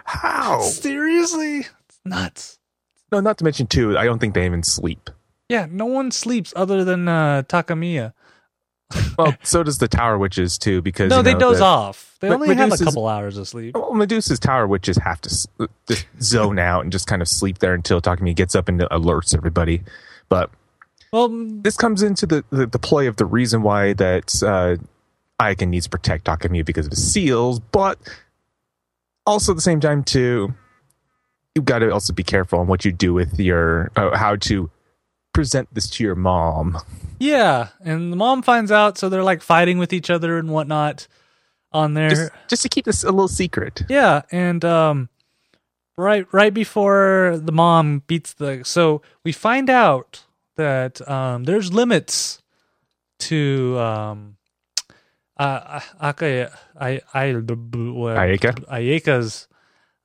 [0.06, 0.62] How?
[0.62, 2.60] seriously, it's nuts.
[3.12, 3.98] No, not to mention too.
[3.98, 5.10] I don't think they even sleep.
[5.50, 8.14] Yeah, no one sleeps other than uh, Takamiya.
[9.18, 12.16] Well, so does the Tower Witches too, because No, they know, doze the- off.
[12.22, 13.76] They only have a couple hours of sleep.
[13.76, 15.30] Well, Medusa's Tower Witches have to
[15.88, 19.36] just zone out and just kind of sleep there until Takamiya gets up and alerts
[19.36, 19.82] everybody.
[20.30, 20.52] But
[21.12, 24.78] Well, mm, this comes into the, the, the play of the reason why that uh,
[25.42, 27.98] Ayaka needs to protect Takamiya because of his seals, but
[29.26, 30.54] also at the same time too,
[31.56, 34.70] you've got to also be careful on what you do with your uh, how to
[35.34, 36.80] present this to your mom.
[37.20, 41.08] yeah, and the mom finds out, so they're like fighting with each other and whatnot
[41.72, 42.10] on there.
[42.10, 43.84] Just, just to keep this a little secret.
[43.90, 45.10] Yeah, and um
[45.98, 50.24] right right before the mom beats the so we find out
[50.58, 52.42] that um there's limits
[53.20, 54.38] to um
[55.38, 58.66] uh Aka I I Ayaka?
[58.66, 59.48] Ayaka's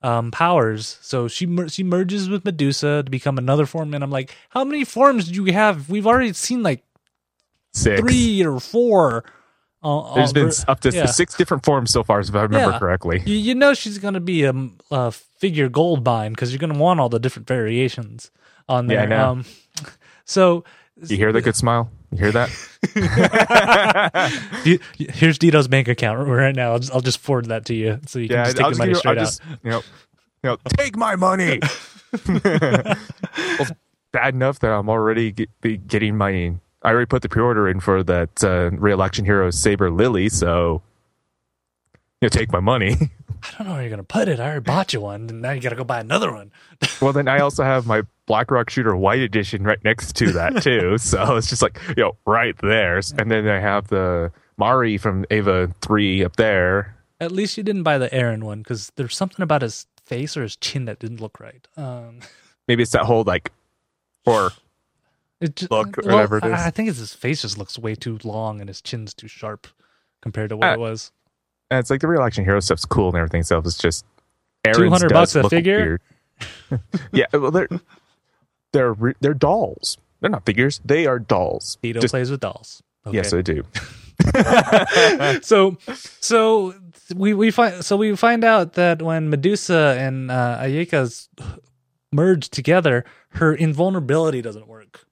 [0.01, 0.97] um powers.
[1.01, 4.63] So she mer- she merges with Medusa to become another form and I'm like, how
[4.63, 5.89] many forms do you have?
[5.89, 6.83] We've already seen like
[7.73, 7.99] Six.
[7.99, 9.25] 3 or 4
[9.83, 11.07] uh, There's uh, been up to yeah.
[11.07, 12.79] six different forms so far, if I remember Yeah.
[12.79, 13.21] correctly.
[13.25, 14.53] You, you know she's going to be a,
[14.91, 18.31] a figure gold mine because you're going to want all the different variations
[18.69, 19.03] on Yeah, there.
[19.03, 19.29] I know.
[19.31, 19.45] Um,
[20.25, 20.63] so
[21.07, 21.89] You hear that good smile?
[22.11, 22.49] You hear that?
[24.65, 26.73] you- here's Dito's bank account right now.
[26.73, 28.71] I'll just, I'll just forward that to you so you can yeah, just take I'll
[28.71, 29.25] the money you- straight I'll out.
[29.25, 29.81] just you know,
[30.43, 31.59] you know, take my money.
[32.35, 33.67] well,
[34.11, 36.53] bad enough that I'm already get, be getting my.
[36.85, 40.81] I already put the pre-order in for that uh, real action hero Saber Lily, so
[42.21, 42.95] you know, take my money.
[43.43, 44.39] I don't know where you're going to put it.
[44.39, 46.51] I already bought you one, and now you got to go buy another one.
[47.01, 50.61] well, then I also have my Black Rock Shooter White Edition right next to that
[50.63, 50.97] too.
[50.97, 55.25] so it's just like you know, right there, and then I have the Mari from
[55.29, 56.95] Ava Three up there.
[57.19, 60.43] At least you didn't buy the Aaron one because there's something about his face or
[60.43, 61.67] his chin that didn't look right.
[61.77, 62.19] Um,
[62.67, 63.51] Maybe it's that whole like,
[64.25, 64.51] or
[65.55, 66.53] just, Look, whatever it is.
[66.53, 69.67] I, think it's his face just looks way too long and his chin's too sharp
[70.21, 71.11] compared to what Uh, it was.
[71.69, 73.43] And it's like the real action hero stuff's cool and everything.
[73.43, 74.05] So it's just
[74.65, 75.99] Aaron's 200 bucks a figure?
[77.11, 77.67] yeah, well, they're
[78.71, 79.97] they're re- they're dolls.
[80.19, 80.81] They're not figures.
[80.85, 81.77] They are dolls.
[81.83, 82.81] Dito Just- plays with dolls.
[83.05, 83.17] Okay.
[83.17, 83.63] Yes, I do.
[85.41, 85.77] so
[86.21, 86.73] so
[87.15, 91.27] we we find so we find out that when Medusa and uh, Ayaka's
[92.11, 95.05] merge together, her invulnerability doesn't work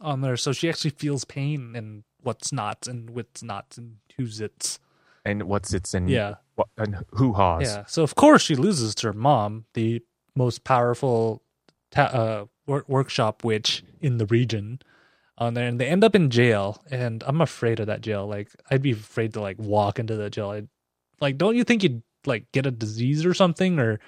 [0.00, 0.36] on there.
[0.36, 4.78] So she actually feels pain and what's not and what's not and who's it's.
[5.24, 6.08] And what's it's in?
[6.08, 6.34] Yeah.
[6.54, 7.62] What, and who haws?
[7.62, 7.84] Yeah.
[7.86, 10.02] So of course she loses to her mom, the
[10.34, 11.42] most powerful
[11.90, 14.80] ta- uh, wor- workshop witch in the region.
[15.38, 18.28] On there, and they end up in jail, and I'm afraid of that jail.
[18.28, 20.50] Like, I'd be afraid to like walk into the jail.
[20.50, 20.68] I'd,
[21.20, 23.98] like, don't you think you'd like get a disease or something, or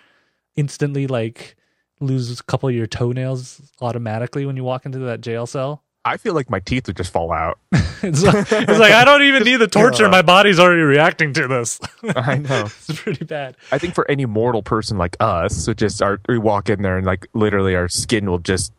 [0.54, 1.56] instantly like
[2.00, 5.82] lose a couple of your toenails automatically when you walk into that jail cell?
[6.04, 7.58] I feel like my teeth would just fall out.
[8.02, 10.10] It's like, it's like I don't even need the torture.
[10.10, 11.80] My body's already reacting to this.
[12.14, 12.64] I know.
[12.88, 13.56] it's pretty bad.
[13.72, 16.98] I think for any mortal person like us, it just our, we walk in there
[16.98, 18.74] and like literally our skin will just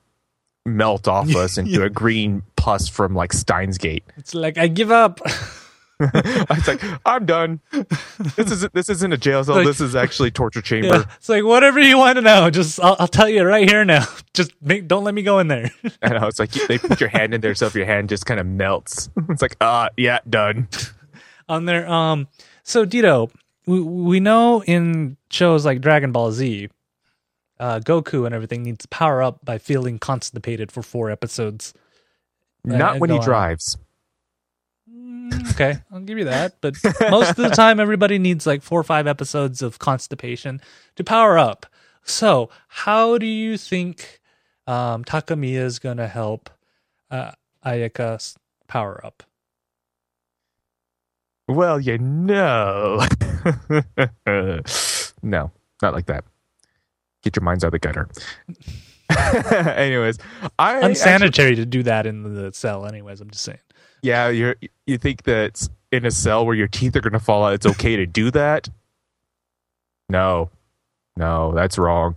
[0.63, 4.03] melt off us into a green pus from like Steins Gate.
[4.17, 5.21] It's like I give up.
[6.01, 7.61] I was like, I'm done.
[8.35, 9.55] This isn't this isn't a jail cell.
[9.55, 10.87] Like- this is actually torture chamber.
[10.87, 12.49] Yeah, it's like whatever you want to know.
[12.49, 14.05] Just I'll, I'll tell you right here now.
[14.33, 15.71] Just make, don't let me go in there.
[16.01, 18.25] And I was like, they put your hand in there, so if your hand just
[18.25, 20.67] kind of melts, it's like, ah, yeah, done.
[21.47, 21.87] on there.
[21.89, 22.27] Um,
[22.63, 23.31] so Dito,
[23.65, 26.67] we we know in shows like Dragon Ball Z,
[27.59, 31.73] uh, Goku and everything needs to power up by feeling constipated for four episodes.
[32.65, 33.23] Not and when he on.
[33.23, 33.77] drives.
[35.31, 36.57] Mm, okay, I'll give you that.
[36.61, 36.75] But
[37.09, 40.61] most of the time, everybody needs like four or five episodes of constipation
[40.95, 41.65] to power up.
[42.03, 44.19] So, how do you think
[44.67, 46.49] um, Takamiya is going to help
[47.09, 47.31] uh,
[47.65, 48.35] Ayaka
[48.67, 49.23] power up?
[51.47, 53.01] Well, you know.
[55.23, 55.51] no,
[55.81, 56.23] not like that.
[57.23, 58.07] Get your minds out of the gutter.
[59.75, 60.17] Anyways,
[60.59, 63.21] I actually- Unsanitary to do that in the cell, anyways.
[63.21, 63.59] I'm just saying.
[64.05, 64.53] Yeah, you
[64.85, 67.65] you think that in a cell where your teeth are going to fall out, it's
[67.65, 68.69] okay to do that?
[70.09, 70.51] No,
[71.17, 72.15] no, that's wrong.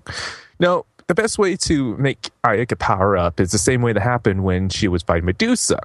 [0.61, 4.45] No, the best way to make Ayaka power up is the same way that happened
[4.45, 5.80] when she was fighting Medusa.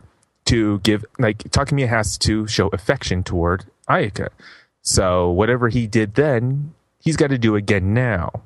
[0.47, 4.27] To give like Takamiya has to show affection toward Ayaka.
[4.81, 8.43] So whatever he did then, he's got to do again now.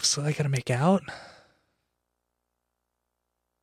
[0.00, 1.02] So I got to make out.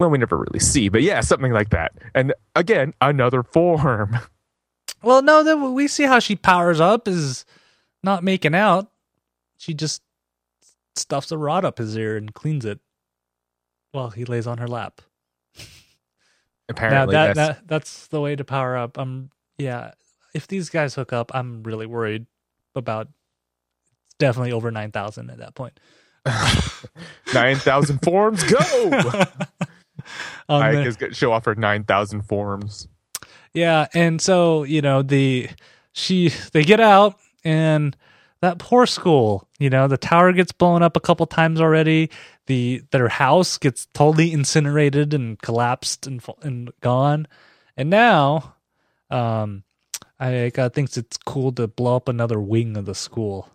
[0.04, 1.94] Well, we never really see, but yeah, something like that.
[2.14, 4.18] And again, another form.
[5.02, 7.44] Well, no, then we see how she powers up is
[8.04, 8.90] not making out.
[9.58, 10.02] She just
[10.96, 12.80] stuffs a rod up his ear and cleans it
[13.92, 15.02] while he lays on her lap.
[16.70, 18.98] Now Apparently, that, that's, that that's the way to power up.
[18.98, 19.92] I'm yeah.
[20.34, 22.26] If these guys hook up, I'm really worried
[22.74, 23.10] about.
[24.06, 25.78] It's definitely over nine thousand at that point.
[27.34, 28.42] nine thousand forms.
[28.46, 29.26] Go.
[30.50, 32.88] Um, Ayaka's going to show off her nine thousand forms.
[33.54, 35.50] Yeah, and so you know the
[35.94, 37.96] she they get out and
[38.44, 42.10] that poor school, you know, the tower gets blown up a couple times already.
[42.48, 47.26] The their house gets totally incinerated and collapsed and and gone.
[47.78, 48.56] And now,
[49.10, 49.64] um,
[50.20, 53.50] Ayaka thinks it's cool to blow up another wing of the school.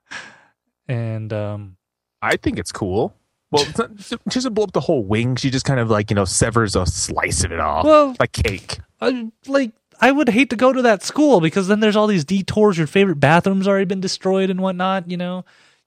[0.88, 1.76] and um,
[2.22, 3.14] I think it's cool.
[3.52, 5.34] Well, not, she doesn't blow up the whole wing.
[5.36, 8.32] She just kind of like you know severs a slice of it off, well, like
[8.32, 8.78] cake.
[9.00, 12.24] I, like I would hate to go to that school because then there's all these
[12.24, 12.78] detours.
[12.78, 15.10] Your favorite bathroom's already been destroyed and whatnot.
[15.10, 15.44] You know.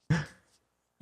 [0.10, 0.18] You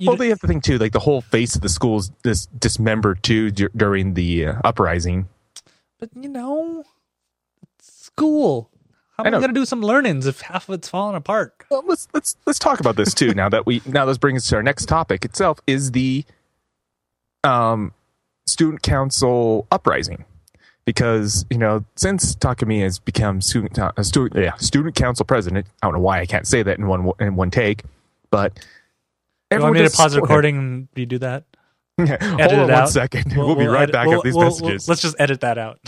[0.08, 0.78] well, d- they have to think too.
[0.78, 4.54] Like the whole face of the school is dis- dismembered too dur- during the uh,
[4.64, 5.28] uprising.
[5.98, 6.84] but you know,
[7.80, 8.70] school.
[9.18, 9.40] How I am I know.
[9.42, 11.54] gonna do some learnings if half of it's falling apart?
[11.70, 13.34] Well, let's let's let's talk about this too.
[13.34, 16.24] now that we now let's bring us to our next topic itself is the
[17.44, 17.92] um
[18.46, 20.24] student council uprising
[20.84, 25.66] because you know since Takamiya has become student uh, student yeah student council president.
[25.82, 27.82] I don't know why I can't say that in one in one take,
[28.30, 28.52] but
[29.50, 31.44] You want everyone me to pause the recording and redo that?
[31.98, 32.88] Hold Edit on one out.
[32.88, 33.32] second.
[33.36, 34.88] We'll, be right edit- back we'll- after these we'll- we'll- messages.
[34.88, 35.78] let's just edit that out.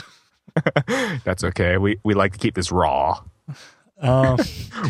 [1.25, 1.79] That's okay.
[1.79, 3.21] We we like to keep this raw.
[4.01, 4.39] Um,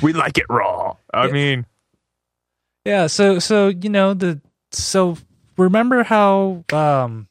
[0.02, 0.96] We like it raw.
[1.12, 1.32] I Yeah.
[1.32, 1.66] mean,
[2.84, 4.40] Yeah, so so you know the
[4.72, 5.16] so
[5.56, 7.28] remember how um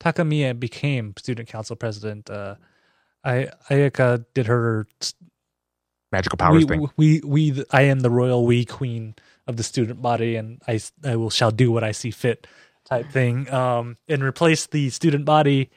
[0.00, 2.30] Takamiya became student council president.
[2.30, 2.56] Uh
[3.24, 4.86] I Ayaka did her
[6.12, 6.90] magical powers we, thing.
[6.96, 9.14] we we I am the royal we queen
[9.46, 12.46] of the student body and I I will shall do what I see fit
[12.84, 15.70] type thing um and replace the student body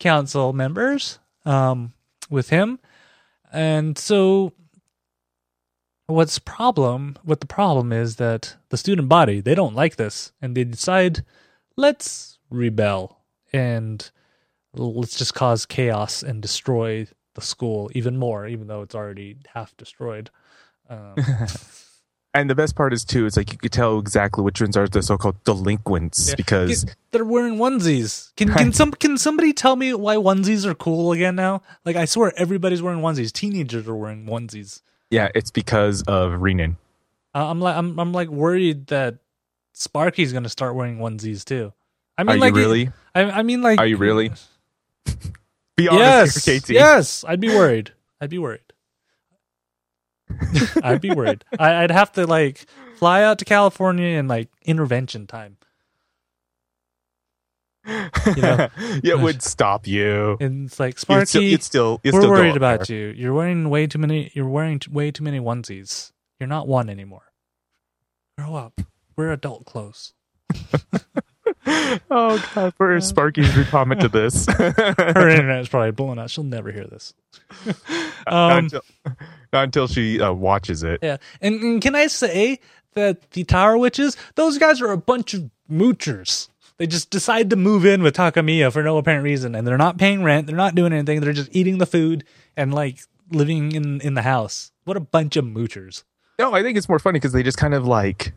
[0.00, 1.92] council members um
[2.30, 2.78] with him.
[3.52, 4.52] And so
[6.06, 10.56] what's problem what the problem is that the student body they don't like this and
[10.56, 11.24] they decide
[11.76, 13.18] let's rebel
[13.52, 14.10] and
[14.74, 19.76] let's just cause chaos and destroy the school even more even though it's already half
[19.76, 20.30] destroyed.
[20.88, 21.14] Um,
[22.34, 24.86] And the best part is too, it's like you could tell exactly which ones are
[24.86, 26.34] the so-called delinquents Yeah.
[26.36, 28.34] because they're wearing onesies.
[28.36, 31.62] Can can some can somebody tell me why onesies are cool again now?
[31.86, 33.32] Like i swear everybody's wearing onesies.
[33.32, 36.76] Teenagers are wearing onesies yeah, it's because of Renan.
[37.34, 39.16] Uh, I'm like I'm I'm like worried that
[39.74, 41.72] Sparky's gonna start wearing onesies too.
[42.18, 42.90] I Are mean, you like really?
[43.14, 44.30] I, I mean, like, Are you really?
[45.76, 47.24] Be honest, Yes, here, yes.
[47.28, 47.92] I'd be worried.
[48.20, 48.62] I'd be worried.
[50.82, 51.44] I'd be worried.
[51.58, 52.64] I, I'd have to like
[52.96, 55.58] fly out to California in like intervention time.
[57.86, 58.68] Know?
[59.02, 60.36] it would stop you.
[60.40, 62.96] And it's like You'd Sparky, still, you'd still, we're still worried about there.
[62.96, 63.06] you.
[63.08, 64.30] You're wearing way too many.
[64.34, 66.12] You're wearing way too many onesies.
[66.40, 67.32] You're not one anymore.
[68.38, 68.80] Grow up.
[69.16, 70.12] We're adult clothes.
[72.10, 74.46] Oh god, where is Sparky's comment to this?
[74.58, 76.30] Her internet is probably blown out.
[76.30, 77.12] She'll never hear this.
[77.64, 77.76] not,
[78.26, 78.80] Um, until,
[79.52, 81.00] not until she uh, watches it.
[81.02, 82.60] Yeah, and, and can I say
[82.94, 86.48] that the Tower Witches, those guys are a bunch of moochers.
[86.78, 89.96] They just decide to move in with Takamiya for no apparent reason, and they're not
[89.96, 90.46] paying rent.
[90.46, 91.20] They're not doing anything.
[91.20, 92.24] They're just eating the food
[92.56, 92.98] and like
[93.30, 94.72] living in in the house.
[94.84, 96.04] What a bunch of moochers!
[96.38, 98.34] No, I think it's more funny because they just kind of like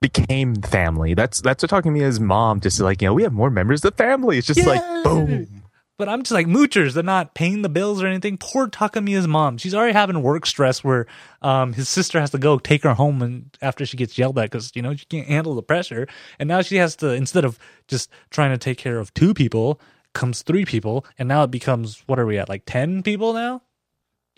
[0.00, 1.12] became family.
[1.14, 2.60] That's that's what talking to me as mom.
[2.60, 4.38] Just like you know, we have more members of the family.
[4.38, 5.59] It's just like boom.
[6.00, 6.94] But I'm just like moochers.
[6.94, 8.38] They're not paying the bills or anything.
[8.38, 9.58] Poor Takamiya's mom.
[9.58, 11.06] She's already having work stress where
[11.42, 14.44] um, his sister has to go take her home and after she gets yelled at
[14.50, 16.08] because you know she can't handle the pressure.
[16.38, 19.78] And now she has to instead of just trying to take care of two people,
[20.14, 23.60] comes three people, and now it becomes what are we at like ten people now?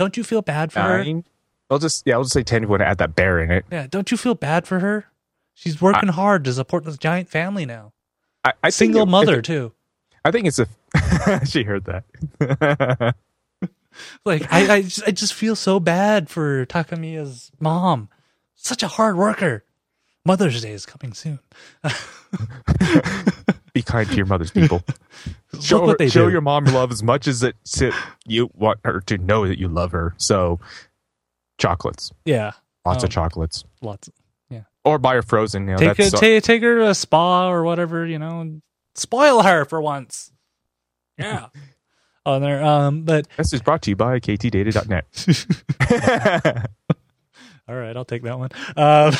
[0.00, 1.22] Don't you feel bad for her?
[1.70, 3.52] I'll just yeah, I'll just say ten if you want to add that bear in
[3.52, 3.66] it.
[3.70, 5.06] Yeah, don't you feel bad for her?
[5.54, 7.92] She's working hard to support this giant family now.
[8.44, 9.74] I, I Single mother it- too.
[10.24, 10.66] I think it's a.
[11.44, 13.14] she heard that.
[14.24, 18.08] Like I, I, just, I just feel so bad for Takamiya's mom.
[18.54, 19.64] Such a hard worker.
[20.24, 21.40] Mother's Day is coming soon.
[23.74, 24.82] Be kind to your mother's people.
[25.60, 27.92] show her- show your mom love as much as it, it
[28.26, 30.14] you want her to know that you love her.
[30.16, 30.58] So,
[31.58, 32.52] chocolates, yeah,
[32.86, 33.06] lots Oh.
[33.06, 34.08] of um, chocolates, lots.
[34.48, 34.62] Yeah.
[34.86, 35.66] Or buy her frozen.
[35.68, 38.06] You know, Take her, so- ta- take her to a spa or whatever.
[38.06, 38.62] You know, and
[38.94, 40.30] spoil her for once.
[41.22, 41.46] Yeah.
[42.26, 42.62] oh, there.
[42.62, 45.06] Um, but This is brought to you by ktdata.net.
[47.68, 48.50] All right, I'll take that one.
[48.76, 49.12] Um,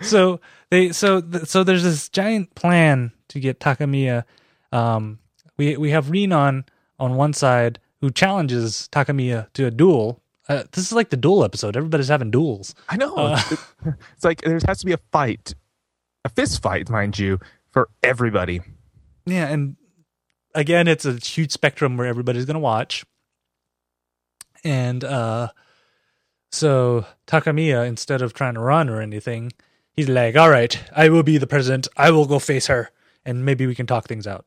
[0.00, 4.24] so they so th- so there's this giant plan to get Takamiya.
[4.72, 5.18] Um,
[5.56, 6.64] we we have Renan
[6.98, 10.22] on one side who challenges Takamiya to a duel.
[10.48, 11.76] Uh, this is like the duel episode.
[11.76, 12.74] Everybody's having duels.
[12.88, 13.16] I know.
[13.16, 13.40] Uh,
[14.14, 15.54] it's like there has to be a fight,
[16.24, 17.40] a fist fight, mind you,
[17.72, 18.60] for everybody.
[19.26, 19.76] Yeah, and
[20.56, 23.04] again, it's a huge spectrum where everybody's going to watch.
[24.64, 25.48] And uh
[26.52, 29.52] so Takamiya, instead of trying to run or anything,
[29.92, 31.86] he's like, "All right, I will be the president.
[31.96, 32.90] I will go face her,
[33.24, 34.46] and maybe we can talk things out."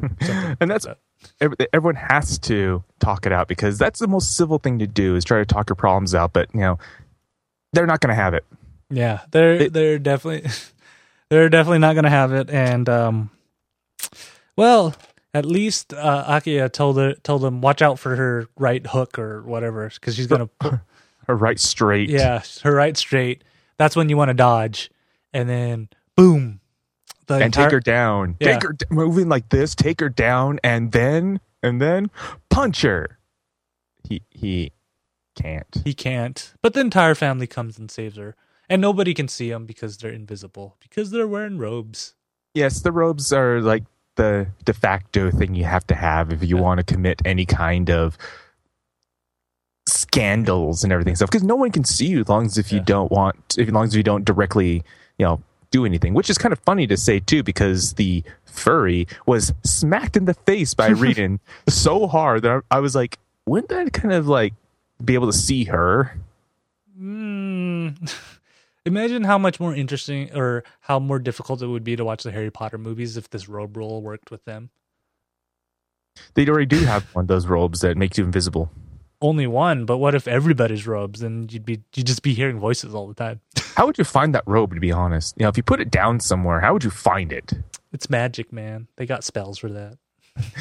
[0.60, 0.98] And that's like
[1.40, 5.16] ev- everyone has to talk it out because that's the most civil thing to do
[5.16, 6.32] is try to talk your problems out.
[6.32, 6.78] But you know,
[7.72, 8.44] they're not going to have it.
[8.90, 10.48] yeah, they're It- they're definitely
[11.30, 12.48] they're definitely not going to have it.
[12.50, 13.30] And um,
[14.56, 14.94] well,
[15.32, 19.42] at least uh, Akiya told her told him watch out for her right hook or
[19.42, 20.80] whatever because she's going to
[21.26, 22.10] her right straight.
[22.10, 23.44] Yeah, her right straight.
[23.76, 24.90] That's when you want to dodge,
[25.32, 26.60] and then boom,
[27.26, 28.36] the and entire take her down.
[28.40, 28.52] Yeah.
[28.54, 29.74] Take her moving like this.
[29.74, 32.10] Take her down, and then and then
[32.50, 33.18] punch her.
[34.08, 34.72] He he
[35.36, 35.82] can't.
[35.84, 36.52] he can't.
[36.62, 38.34] But the entire family comes and saves her,
[38.68, 42.14] and nobody can see them because they're invisible because they're wearing robes.
[42.54, 43.84] Yes, the robes are like
[44.16, 47.90] the de facto thing you have to have if you want to commit any kind
[47.90, 48.18] of
[49.86, 52.78] scandals and everything stuff because no one can see you as long as if you
[52.78, 52.84] Yeah.
[52.84, 54.82] don't want as long as you don't directly
[55.18, 59.06] you know do anything which is kind of funny to say too because the furry
[59.26, 61.38] was smacked in the face by Reedon
[61.68, 64.52] so hard that I, I was like wouldn't that kind of like
[65.04, 66.16] be able to see her
[67.00, 67.96] Mm.
[68.90, 72.32] Imagine how much more interesting or how more difficult it would be to watch the
[72.32, 74.70] Harry Potter movies if this robe rule worked with them.
[76.34, 78.68] they already do have one of those robes that makes you invisible
[79.22, 81.22] Only one, but what if everybody's robes?
[81.22, 83.40] And you'd be you'd just be hearing voices all the time.
[83.76, 85.90] how would you find that robe to be honest you know if you put it
[85.90, 87.52] down somewhere how would you find it
[87.92, 88.88] It's magic, man.
[88.96, 89.98] They got spells for that.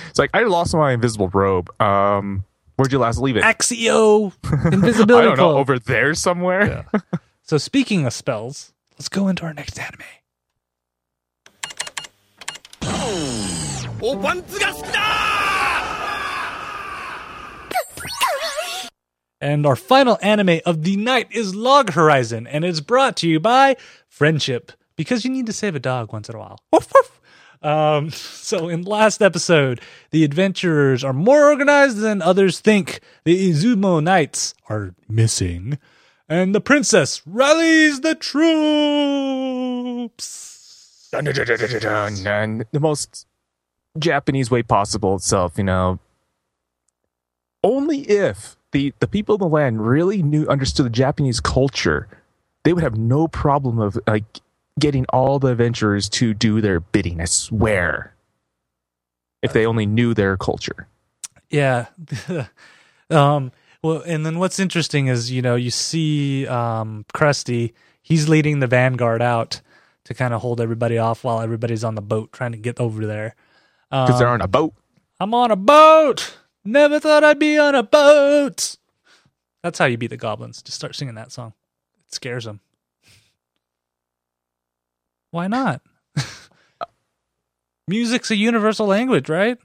[0.07, 1.69] It's like I lost my invisible robe.
[1.81, 2.43] Um,
[2.75, 3.43] where'd you last leave it?
[3.43, 4.31] Accio
[4.71, 5.25] invisibility.
[5.27, 6.85] I don't know, over there somewhere.
[6.93, 6.99] Yeah.
[7.49, 10.03] So speaking of spells, let's go into our next anime.
[19.41, 23.39] And our final anime of the night is Log Horizon, and it's brought to you
[23.39, 23.77] by
[24.07, 26.59] Friendship, because you need to save a dog once in a while.
[26.71, 27.19] Woof, woof.
[27.63, 29.81] Um, so, in last episode,
[30.11, 32.99] the adventurers are more organized than others think.
[33.23, 35.79] The Izumo Knights are missing
[36.29, 38.69] and the princess rallies the troops.
[41.11, 42.65] Dun, dun, dun, dun.
[42.71, 43.25] The most
[43.97, 45.97] Japanese way possible itself, you know.
[47.63, 52.07] Only if the, the people of the land really knew understood the Japanese culture,
[52.63, 54.39] they would have no problem of like
[54.79, 57.19] getting all the adventurers to do their bidding.
[57.19, 58.13] I swear.
[59.41, 60.87] If they only knew their culture.
[61.49, 61.87] Yeah.
[63.09, 63.51] um
[63.83, 68.67] well and then what's interesting is, you know, you see um Krusty, he's leading the
[68.67, 69.61] vanguard out
[70.05, 73.05] to kind of hold everybody off while everybody's on the boat trying to get over
[73.05, 73.35] there.
[73.89, 74.73] Because they're Um, on a boat.
[75.19, 76.37] I'm on a boat.
[76.63, 78.77] Never thought I'd be on a boat.
[79.63, 80.61] That's how you beat the goblins.
[80.61, 81.53] Just start singing that song.
[82.07, 82.61] It scares them.
[85.31, 85.81] Why not?
[87.87, 89.57] Music's a universal language, right?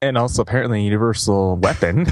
[0.00, 2.06] And also apparently a universal weapon.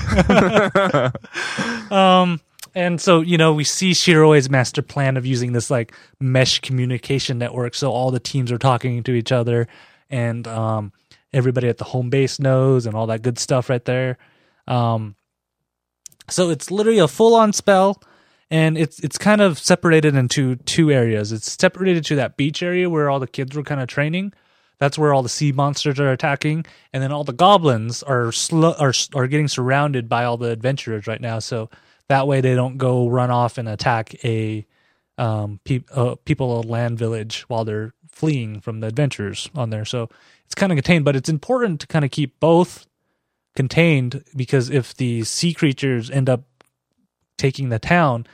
[1.91, 2.41] um
[2.75, 7.39] and so you know we see Shiroe's master plan of using this like mesh communication
[7.39, 9.69] network so all the teams are talking to each other
[10.11, 10.93] and um
[11.37, 14.19] everybody at the home base knows and all that good stuff right there.
[14.67, 15.15] Um,
[16.29, 18.03] so it's literally a full on spell,
[18.51, 21.31] and it's it's kind of separated into two areas.
[21.31, 24.33] It's separated to that beach area where all the kids were kind of training.
[24.79, 28.67] That's where all the sea monsters are attacking, and then all the goblins are sl-
[28.79, 31.39] are are getting surrounded by all the adventurers right now.
[31.39, 31.71] So
[32.09, 34.67] that way they don't go run off and attack a
[35.19, 39.85] um pe- uh, people land village while they're fleeing from the adventurers on there.
[39.85, 40.09] So
[40.45, 42.87] it's kind of contained, but it's important to kind of keep both
[43.55, 46.45] contained because if the sea creatures end up
[47.39, 48.27] taking the town,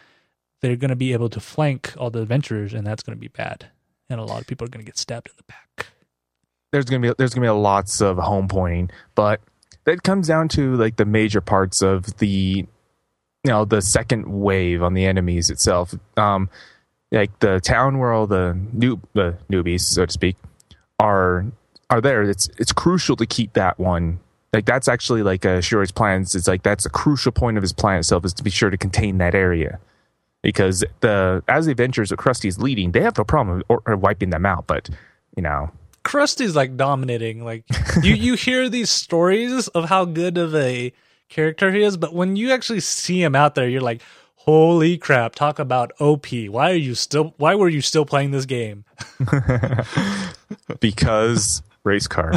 [0.60, 3.28] they're going to be able to flank all the adventurers, and that's going to be
[3.28, 3.66] bad.
[4.08, 5.86] And a lot of people are going to get stabbed in the back.
[6.72, 9.40] There's gonna be there's gonna be lots of home pointing, but
[9.84, 12.66] that comes down to like the major parts of the
[13.44, 15.94] you know the second wave on the enemies itself.
[16.16, 16.48] Um,
[17.10, 20.36] like the town where all the new the newbies, so to speak,
[20.98, 21.44] are
[21.90, 22.22] are there.
[22.22, 24.20] It's it's crucial to keep that one.
[24.52, 26.34] Like that's actually like uh, Shiroe's plans.
[26.34, 28.78] It's like that's a crucial point of his plan itself is to be sure to
[28.78, 29.78] contain that area.
[30.42, 33.96] Because the as the adventures that Krusty is leading, they have no problem or, or
[33.96, 34.66] wiping them out.
[34.66, 34.88] But
[35.36, 35.70] you know,
[36.04, 37.44] Krusty's like dominating.
[37.44, 37.64] Like
[38.02, 40.92] you, you hear these stories of how good of a
[41.28, 44.02] character he is, but when you actually see him out there, you're like,
[44.36, 45.34] "Holy crap!
[45.34, 46.26] Talk about OP!
[46.48, 47.34] Why are you still?
[47.38, 48.84] Why were you still playing this game?"
[50.80, 52.32] because race car.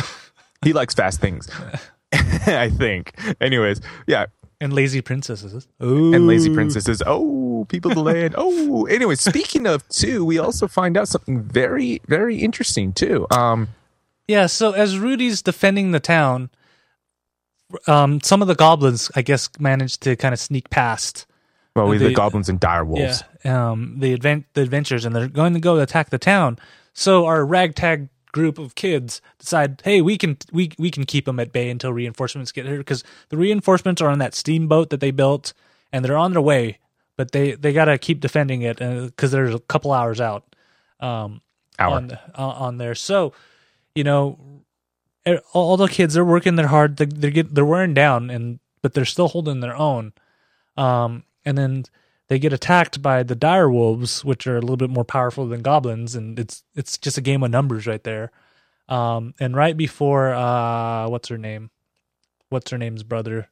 [0.64, 1.50] He likes fast things.
[2.14, 3.14] I think.
[3.42, 4.28] Anyways, yeah.
[4.66, 5.68] And lazy princesses.
[5.84, 6.14] Ooh.
[6.14, 7.02] And lazy princesses.
[7.06, 8.34] Oh, people of the land.
[8.38, 13.28] Oh, anyway, speaking of too, we also find out something very, very interesting too.
[13.32, 13.68] Um,
[14.28, 16.50] Yeah, so as Rudy's defending the town,
[17.88, 21.26] um, some of the goblins, I guess, managed to kind of sneak past.
[21.76, 23.24] well, we the The- goblins and dire wolves.
[23.44, 26.58] Yeah, um, the advent the adventures, and they're going to go attack the town.
[26.94, 31.40] So our ragtag group of kids decide, hey, we can we we can keep them
[31.40, 35.12] at bay until reinforcements get here because the reinforcements are on that steamboat that they
[35.12, 35.54] built,
[35.94, 36.80] and they're on their way,
[37.16, 40.44] but they they gotta keep defending it because there's a couple hours out.
[41.00, 41.42] Um,
[41.80, 41.96] Hour.
[41.96, 42.94] on uh, on there.
[42.94, 43.32] So,
[43.96, 44.38] you know,
[45.54, 46.98] all the kids they're working their hard.
[46.98, 50.12] They they get they're wearing down, and but they're still holding their own.
[50.76, 51.86] Um, and then
[52.28, 55.62] they get attacked by the dire wolves, which are a little bit more powerful than
[55.62, 58.32] goblins, and it's it's just a game of numbers right there.
[58.88, 61.70] Um, and right before uh, what's her name?
[62.50, 63.50] What's her name's brother?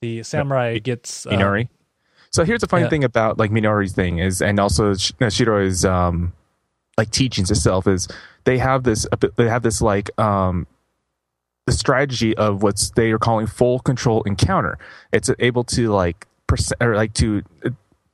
[0.00, 1.68] The samurai gets uh, Minori.
[2.30, 2.90] So here's the funny yeah.
[2.90, 6.32] thing about like Minori's thing is, and also Sh- uh, Shiroe's um,
[6.96, 8.08] like teachings itself is
[8.44, 9.06] they have this
[9.36, 10.66] they have this like um,
[11.66, 14.78] the strategy of what's they are calling full control encounter.
[15.12, 17.70] It's able to like percent or like to uh,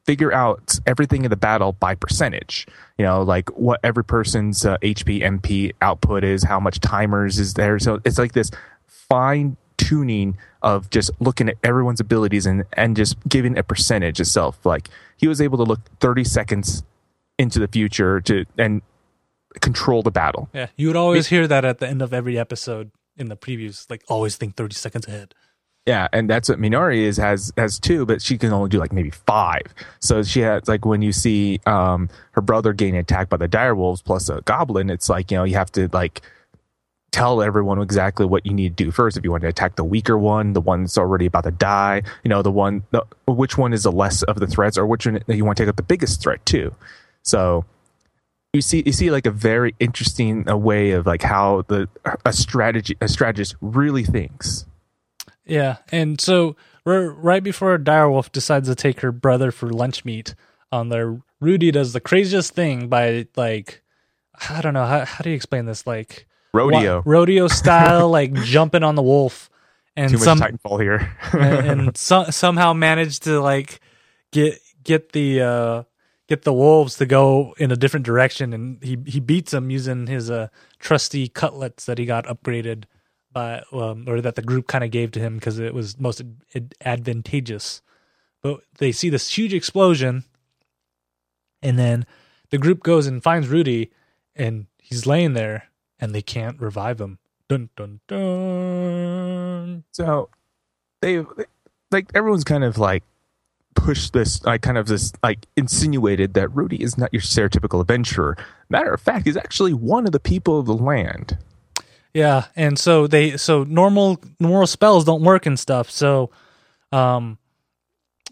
[0.09, 2.67] figure out everything in the battle by percentage.
[2.97, 7.53] You know, like what every person's uh, HP MP output is, how much timers is
[7.53, 7.79] there.
[7.79, 8.51] So it's like this
[8.87, 14.65] fine tuning of just looking at everyone's abilities and and just giving a percentage itself.
[14.65, 14.89] Like
[15.19, 16.85] he was able to look 30 seconds
[17.39, 18.81] into the future to and
[19.61, 20.49] control the battle.
[20.55, 23.91] Yeah, you would always hear that at the end of every episode in the previews.
[23.91, 25.35] Like, always think thirty seconds ahead.
[25.89, 28.93] Yeah, and that's what Minori is has has two, but she can only do like
[28.93, 29.63] maybe five.
[30.01, 33.75] So she has like when you see um her brother getting attacked by the dire
[33.75, 36.21] wolves plus a goblin, it's like you know you have to like
[37.11, 39.17] tell everyone exactly what you need to do first.
[39.17, 42.03] If you want to attack the weaker one, the one that's already about to die,
[42.23, 45.07] you know the one the, which one is the less of the threats, or which
[45.07, 46.75] one you want to take out the biggest threat too.
[47.23, 47.65] So
[48.53, 51.89] you see you see like a very interesting uh, way of like how the
[52.27, 54.67] a strategy a strategist really thinks.
[55.49, 60.35] Yeah, and so r- right before Direwolf decides to take her brother for lunch meat
[60.71, 63.83] on there, Rudy does the craziest thing by like,
[64.51, 66.97] I don't know how how do you explain this like Rodeo.
[66.99, 69.49] wa- rodeo style like jumping on the wolf
[69.97, 71.17] and Too some Titanfall here.
[71.33, 73.81] and, and so, somehow managed to like
[74.33, 75.83] get get the uh
[76.29, 80.07] get the wolves to go in a different direction and he he beats them using
[80.07, 82.85] his uh trusty cutlets that he got upgraded
[83.33, 86.23] by um, or that the group kind of gave to him because it was most
[86.55, 87.83] ad- advantageous
[88.43, 90.25] but they see this huge explosion
[91.63, 92.07] and then
[92.51, 93.91] the group goes and finds Rudy
[94.35, 95.69] and he's laying there
[95.99, 97.19] and they can't revive him
[97.49, 100.29] dun dun dun so
[101.01, 101.25] they,
[101.91, 103.03] like everyone's kind of like
[103.75, 108.37] pushed this like kind of this like insinuated that Rudy is not your stereotypical adventurer.
[108.69, 111.39] Matter of fact, he's actually one of the people of the land.
[112.15, 115.91] Yeah, and so they so normal normal spells don't work and stuff.
[115.91, 116.31] So,
[116.91, 117.39] um,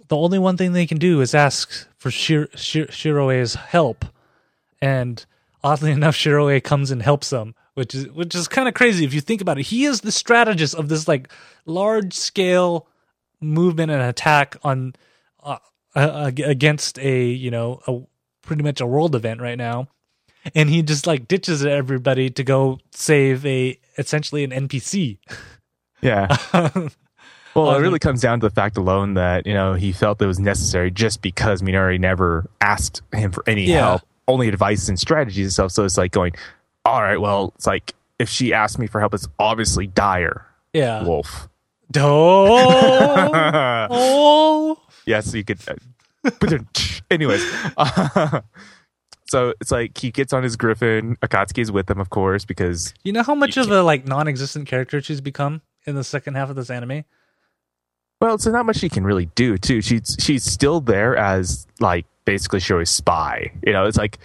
[0.09, 4.05] the only one thing they can do is ask for Shir- Shir- Shiroe's help,
[4.81, 5.25] and
[5.63, 7.55] oddly enough, Shiroe comes and helps them.
[7.75, 9.67] which is which is kind of crazy if you think about it.
[9.67, 11.31] He is the strategist of this like
[11.67, 12.87] large scale
[13.41, 14.95] movement and attack on
[15.45, 15.59] uh,
[15.95, 18.01] uh, against a you know a
[18.43, 19.89] pretty much a world event right now,
[20.55, 25.19] and he just like ditches everybody to go save a essentially an NPC.
[26.03, 26.37] Yeah.
[27.55, 30.21] Well, Um, it really comes down to the fact alone that you know he felt
[30.21, 33.89] it was necessary just because Minori never asked him for any Yeah.
[33.89, 35.73] help, only advice and strategies and stuff.
[35.73, 36.35] So it's like going,
[36.85, 40.45] all right, well, it's like if she asked me for help, it's obviously dire
[40.75, 41.03] yeah.
[41.03, 41.49] wolf.
[41.97, 43.87] Oh.
[43.91, 44.79] oh.
[45.07, 45.59] yes, you could.
[45.67, 45.75] uh,
[47.11, 47.43] anyways,
[49.29, 51.17] so it's like he gets on his griffin.
[51.23, 54.67] Akatsuki is with him, of course, because You know how much of a like non-existent
[54.69, 57.05] character she's become in the second half of this anime?
[58.21, 59.81] well, so not much she can really do too.
[59.83, 63.53] She's she's still there as like basically Shiroe's spy.
[63.67, 64.19] You know, it's like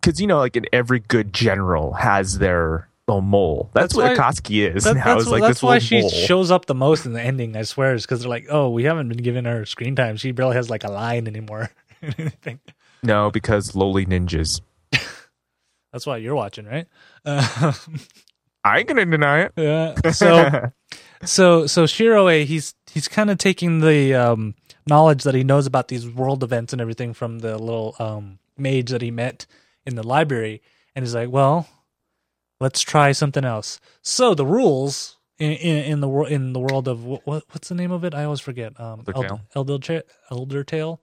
[0.00, 3.70] because you know, like in every good general has their little mole.
[3.74, 5.16] That's, That's what why- Akatsuki is That- now.
[5.16, 6.10] that's like that's this why she mole.
[6.10, 7.56] shows up the most in the ending.
[7.56, 10.16] I swear, is because they're like, oh, we haven't been giving her screen time.
[10.18, 11.70] She barely has like a line anymore.
[13.02, 14.60] No, because lowly ninjas.
[15.92, 16.86] That's why you're watching, right?
[17.24, 17.72] Uh,
[18.64, 19.52] I ain't gonna deny it.
[19.56, 19.94] yeah.
[20.12, 20.70] So
[21.24, 24.54] so so Shiroe, he's he's kind of taking the um,
[24.86, 28.90] knowledge that he knows about these world events and everything from the little um, mage
[28.90, 29.46] that he met
[29.86, 30.62] in the library,
[30.94, 31.68] and he's like, well,
[32.60, 33.80] let's try something else.
[34.02, 37.68] So the rules in in, in the world in the world of what, what what's
[37.68, 38.14] the name of it?
[38.14, 38.78] I always forget.
[38.80, 39.40] Um, Elder Tale?
[39.54, 41.00] Elder Cha- Elder Tale.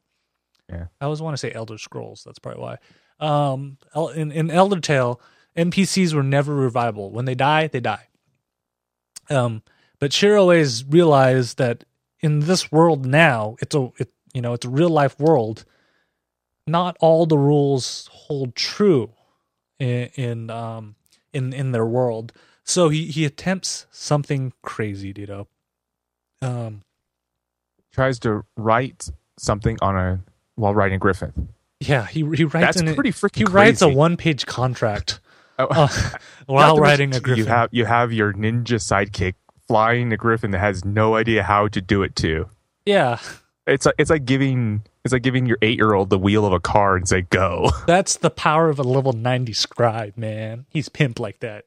[0.70, 0.86] Yeah.
[1.02, 2.24] I always want to say Elder Scrolls.
[2.24, 2.78] That's probably why.
[3.20, 3.78] Um,
[4.16, 5.20] in in Elder Tale,
[5.58, 7.12] NPCs were never revivable.
[7.12, 8.08] When they die, they die.
[9.30, 9.64] Um,
[10.00, 11.84] but Shiroe's realized that
[12.22, 15.66] in this world now, it's a it, you know it's a real life world.
[16.68, 19.12] Not all the rules hold true
[19.80, 20.96] in in um
[21.34, 22.32] in in their world.
[22.64, 25.48] So he he attempts something crazy, Dito.
[26.42, 26.84] Um,
[27.92, 30.20] Tries to write something on a
[30.60, 31.50] while writing Griffin.
[31.80, 33.38] yeah, he he writes That's an, pretty freaking.
[33.38, 35.20] he writes a one page contract
[35.58, 35.88] Oh, uh,
[36.46, 37.44] while writing a griffin.
[37.46, 39.34] You have you have your ninja sidekick
[39.68, 42.50] flying a griffin that has no idea how to do it too.
[42.86, 43.20] yeah,
[43.68, 46.54] It's like it's like giving it's like giving your eight year old the wheel of
[46.54, 47.70] a car and say go.
[47.88, 50.66] that's the power of a level ninety scribe, man.
[50.70, 51.66] He's pimp like that.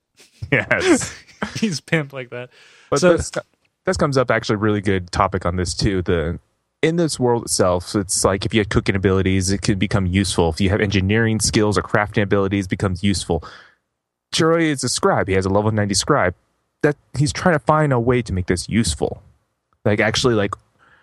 [0.50, 1.14] yes.
[1.58, 2.50] He's pimp like that.
[2.90, 3.30] But So- this,
[3.84, 6.02] this comes up actually a really good topic on this too.
[6.02, 6.38] The
[6.82, 10.50] in this world itself, it's like if you have cooking abilities, it can become useful.
[10.50, 13.42] If you have engineering skills or crafting abilities, it becomes useful.
[14.34, 15.28] Shiroe is a scribe.
[15.28, 16.34] He has a level 90 scribe.
[16.82, 19.22] That he's trying to find a way to make this useful.
[19.84, 20.54] Like actually like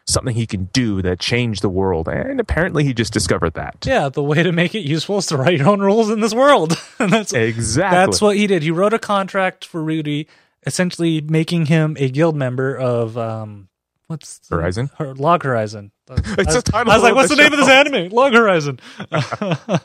[0.05, 2.09] something he can do that change the world.
[2.09, 3.77] And apparently he just discovered that.
[3.85, 6.33] Yeah, the way to make it useful is to write your own rules in this
[6.33, 6.77] world.
[6.99, 7.97] and that's Exactly.
[7.97, 8.63] that's what he did.
[8.63, 10.27] He wrote a contract for Rudy,
[10.65, 13.68] essentially making him a guild member of um
[14.09, 14.89] what's the- Horizon?
[14.97, 15.91] Her, Log Horizon.
[16.09, 18.09] I was, It's the title I was like, what's the the name of this anime?
[18.09, 18.79] Log Horizon.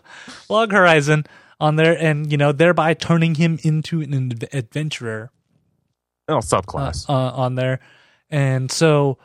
[0.48, 1.24] Log Horizon
[1.60, 5.30] on there, and you know, thereby turning him into an ad- adventurer.
[6.28, 7.08] oh, uh, subclass.
[7.08, 7.80] uh, on there,
[8.30, 9.18] and so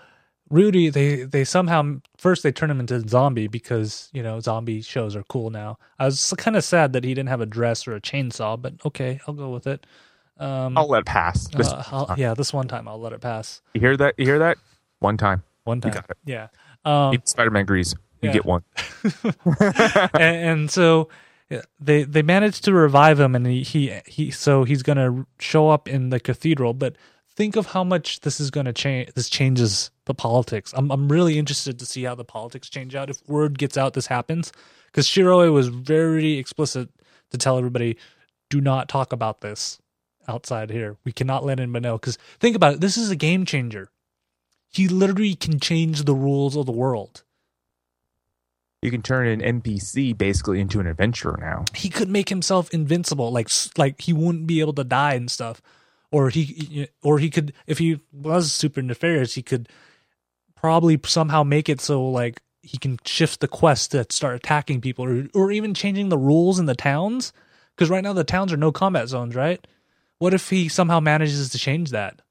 [0.50, 5.16] Rudy, they they somehow first they turn him into zombie because you know zombie shows
[5.16, 5.78] are cool now.
[5.98, 8.74] I was kind of sad that he didn't have a dress or a chainsaw, but
[8.86, 9.86] okay, I'll go with it.
[10.38, 11.48] Um, I'll let it pass.
[11.50, 13.62] This- uh, yeah, this one time I'll let it pass.
[13.74, 14.16] you hear that?
[14.18, 14.58] You hear that?
[15.00, 15.44] One time.
[15.64, 16.18] One time, You got it.
[16.26, 16.48] yeah.
[16.86, 17.96] Um, Spider Man agrees.
[18.22, 18.34] You yeah.
[18.34, 18.64] get one.
[20.14, 21.10] and, and so
[21.80, 25.88] they they managed to revive him, and he he, he so he's gonna show up
[25.88, 26.74] in the cathedral.
[26.74, 26.96] But
[27.36, 29.14] think of how much this is gonna change.
[29.14, 30.74] This changes the politics.
[30.76, 33.94] I'm I'm really interested to see how the politics change out if word gets out
[33.94, 34.52] this happens,
[34.88, 36.90] because Shiroe was very explicit
[37.32, 37.98] to tell everybody,
[38.50, 39.80] do not talk about this
[40.28, 40.98] outside here.
[41.04, 41.98] We cannot let anyone know.
[41.98, 43.90] Because think about it, this is a game changer.
[44.72, 47.24] He literally can change the rules of the world.
[48.82, 51.66] You can turn an NPC basically into an adventurer now.
[51.76, 55.62] he could make himself invincible like like he wouldn't be able to die and stuff
[56.12, 59.68] or he or he could if he was super nefarious he could
[60.56, 65.04] probably somehow make it so like he can shift the quest to start attacking people
[65.06, 67.34] or, or even changing the rules in the towns
[67.76, 69.68] because right now the towns are no combat zones right
[70.20, 72.22] what if he somehow manages to change that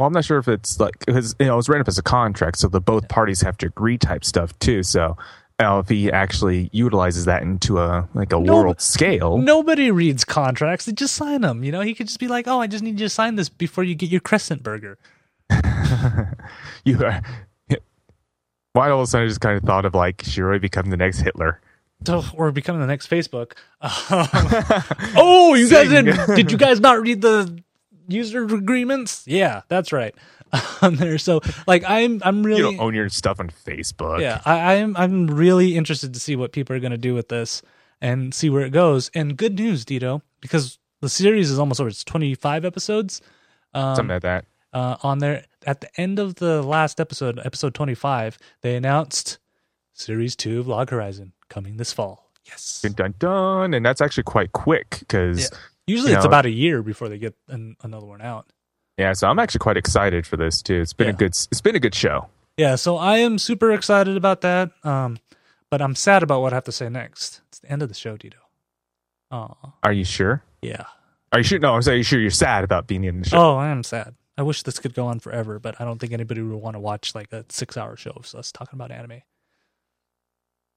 [0.00, 2.02] Well, I'm not sure if it's like because you know it's written up as a
[2.02, 4.82] contract, so the both parties have to agree type stuff too.
[4.82, 5.18] So
[5.60, 9.90] you know, if he actually utilizes that into a like a No, world scale, nobody
[9.90, 12.66] reads contracts they just sign them you know he could just be like oh i
[12.66, 14.96] just need you to sign this before you get your crescent burger
[16.84, 17.22] you are.
[18.72, 20.96] Why all of a sudden I just kind of thought of like Shiroe become the
[20.96, 21.60] next Hitler.
[22.06, 23.52] So we're becoming the next Facebook.
[23.82, 23.90] Um,
[25.16, 26.06] oh, you guys did?
[26.36, 27.62] Did you guys not read the
[28.12, 29.22] user agreements?
[29.26, 30.14] Yeah, that's right.
[30.82, 32.58] On there, so like I'm, I'm really.
[32.60, 34.20] You don't own your stuff on Facebook.
[34.20, 37.28] yeah, I, I'm, I'm really interested to see what people are going to do with
[37.28, 37.62] this
[38.00, 39.10] and see where it goes.
[39.14, 41.88] And good news, Dito, because the series is almost over.
[41.88, 43.20] It's 25 episodes.
[43.74, 44.44] Um, Something like that.
[44.72, 49.38] uh, on there at the end of the last episode, episode 25, they announced
[49.92, 52.30] series two of Log Horizon coming this fall.
[52.46, 52.80] Yes.
[52.82, 53.74] Dun, dun, dun.
[53.74, 55.58] And that's actually quite quick because, Yeah.
[55.90, 58.46] Usually You it's know- about a year before they get an, another one out.
[58.98, 59.12] yeah.
[59.12, 60.80] so I'm actually quite excited for this too.
[60.80, 61.14] It's been Yeah.
[61.14, 62.28] a good, it's been a good show.
[62.56, 64.70] Yeah, so I am super excited about that.
[64.84, 65.18] Um,
[65.70, 67.40] but I'm sad about what I have to say next.
[67.48, 68.34] It's the end of the show, Dito.
[69.30, 70.42] Oh, Are you sure?
[70.62, 70.84] yeah.
[71.32, 71.58] Are you sure?
[71.60, 73.38] No, I'm saying, are you sure you're sad about being in the show?
[73.38, 74.16] Oh, I am sad.
[74.36, 76.80] I wish this could go on forever, but I don't think anybody would want to
[76.80, 79.22] watch like a six hour show of us talking about anime.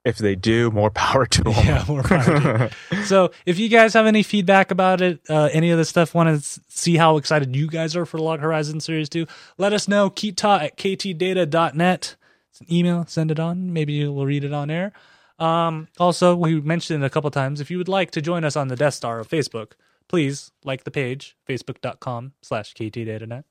[0.05, 1.53] If they do, more power to them.
[1.65, 2.69] Yeah, more power
[3.05, 6.29] So if you guys have any feedback about it, uh, any of this stuff, want
[6.29, 9.25] to see how excited you guys are for Log Horizon Series 2,
[9.57, 10.09] let us know.
[10.09, 12.15] Kita at ktdata.net.
[12.49, 13.05] It's an email.
[13.07, 13.73] Send it on.
[13.73, 14.91] Maybe we'll read it on air.
[15.39, 17.59] Um, also, we mentioned it a couple times.
[17.59, 19.71] If you would like to join us on the Death Star of Facebook,
[20.07, 23.45] please like the page, facebook.com slash ktdata.net.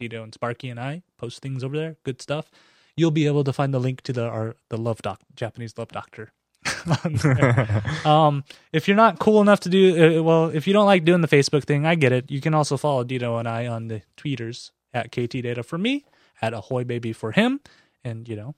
[0.00, 1.96] Dito and Sparky and I post things over there.
[2.04, 2.50] Good stuff.
[2.96, 5.88] You'll be able to find the link to the our the love doc Japanese love
[5.88, 6.32] doctor.
[8.04, 11.20] um, if you're not cool enough to do uh, well, if you don't like doing
[11.20, 12.30] the Facebook thing, I get it.
[12.30, 16.04] You can also follow Dito and I on the tweeters at KT Data for me,
[16.40, 17.60] at Ahoy Baby for him,
[18.02, 18.54] and you know,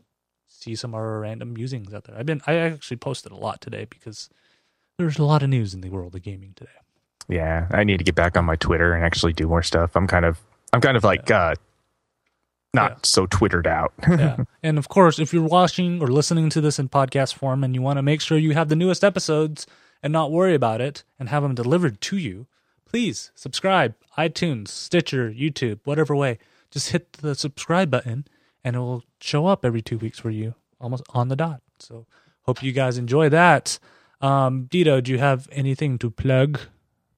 [0.47, 2.17] see some of our random musings out there.
[2.17, 4.31] I've been I actually posted a lot today because
[4.99, 6.71] there's a lot of news in the world of gaming today.
[7.29, 9.95] Yeah, I need to get back on my Twitter and actually do more stuff.
[9.95, 10.39] I'm kind of,
[10.73, 11.55] I'm kind of like, uh,
[12.75, 12.97] not Yeah.
[13.03, 13.93] so twittered out.
[14.09, 14.37] yeah.
[14.63, 17.83] And of course, if you're watching or listening to this in podcast form and you
[17.83, 19.67] want to make sure you have the newest episodes
[20.03, 22.47] and not worry about it and have them delivered to you,
[22.85, 23.95] please subscribe.
[24.17, 26.39] iTunes, Stitcher, YouTube, whatever way.
[26.71, 28.27] Just hit the subscribe button
[28.63, 31.63] and it will show up every two weeks for you almost on the dot.
[31.79, 32.07] So
[32.43, 33.79] hope you guys enjoy that.
[34.21, 36.59] Um, Dito, do you have anything to plug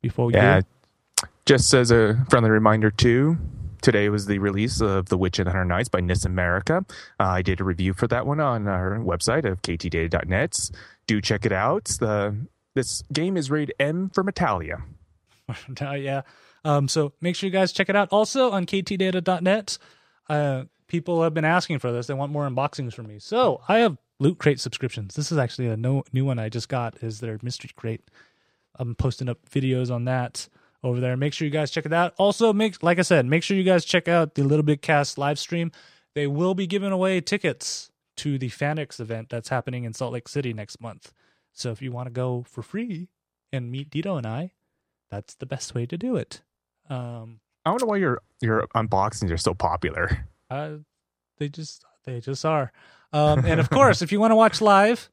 [0.03, 1.27] before we yeah, go?
[1.47, 3.37] just as a friendly reminder too.
[3.83, 6.85] Today was the release of The Witch and the Hundred Nights by NIS America.
[7.19, 10.71] Uh, I did a review for that one on our website of ktdata.net.
[11.07, 11.85] Do check it out.
[11.85, 12.37] The
[12.75, 14.83] this game is rated M for Metallia.
[15.81, 16.23] Uh, yeah.
[16.65, 18.09] Um, so make sure you guys check it out.
[18.13, 19.79] Also on ktdata.net,
[20.29, 22.07] uh, people have been asking for this.
[22.07, 23.19] They want more unboxings from me.
[23.19, 25.15] So I have Loot Crate subscriptions.
[25.15, 27.03] This is actually a no, new one I just got.
[27.03, 28.03] Is their Mystery Crate?
[28.77, 30.49] I'm posting up videos on that
[30.83, 31.17] over there.
[31.17, 32.15] Make sure you guys check it out.
[32.17, 35.19] Also, make like I said, make sure you guys check out the Little Big Cast
[35.19, 35.73] live stream.
[36.15, 40.29] They will be giving away tickets to the FanX event that's happening in Salt Lake
[40.29, 41.13] City next month.
[41.53, 43.09] So if you want to go for free
[43.53, 44.53] and meet Dito and I,
[45.11, 46.43] that's the best way to do it.
[46.89, 50.27] Um, I wonder why your your unboxings are so popular.
[50.51, 50.77] uh,
[51.39, 52.73] they just they just are.
[53.13, 55.11] Um, and of course, if you want to watch live,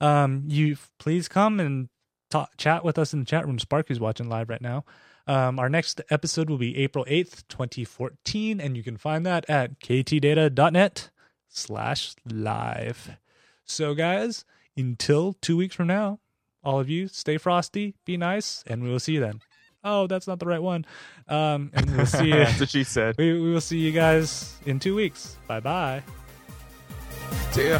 [0.00, 1.88] um, you please come and
[2.30, 3.58] talk, chat with us in the chat room.
[3.58, 4.84] Sparky's watching live right now.
[5.26, 9.48] Um, our next episode will be April eighth, twenty fourteen, and you can find that
[9.48, 11.10] at ktdata.net
[11.48, 13.16] slash live.
[13.64, 14.44] So, guys,
[14.76, 16.20] until two weeks from now,
[16.64, 19.40] all of you stay frosty, be nice, and we will see you then.
[19.84, 20.86] Oh, that's not the right one.
[21.28, 22.34] Um, and we'll see you.
[22.34, 23.16] That's what she said.
[23.18, 25.36] We, we will see you guys in two weeks.
[25.46, 26.02] Bye bye.
[27.52, 27.78] See ya.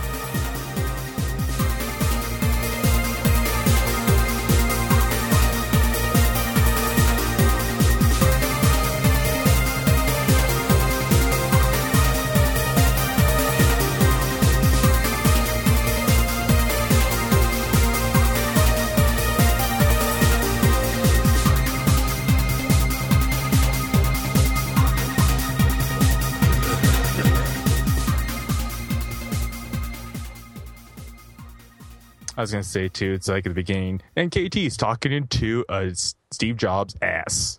[32.39, 33.15] I was gonna say too.
[33.15, 35.91] It's like at the beginning, and KT's talking into a
[36.31, 37.59] Steve Jobs ass.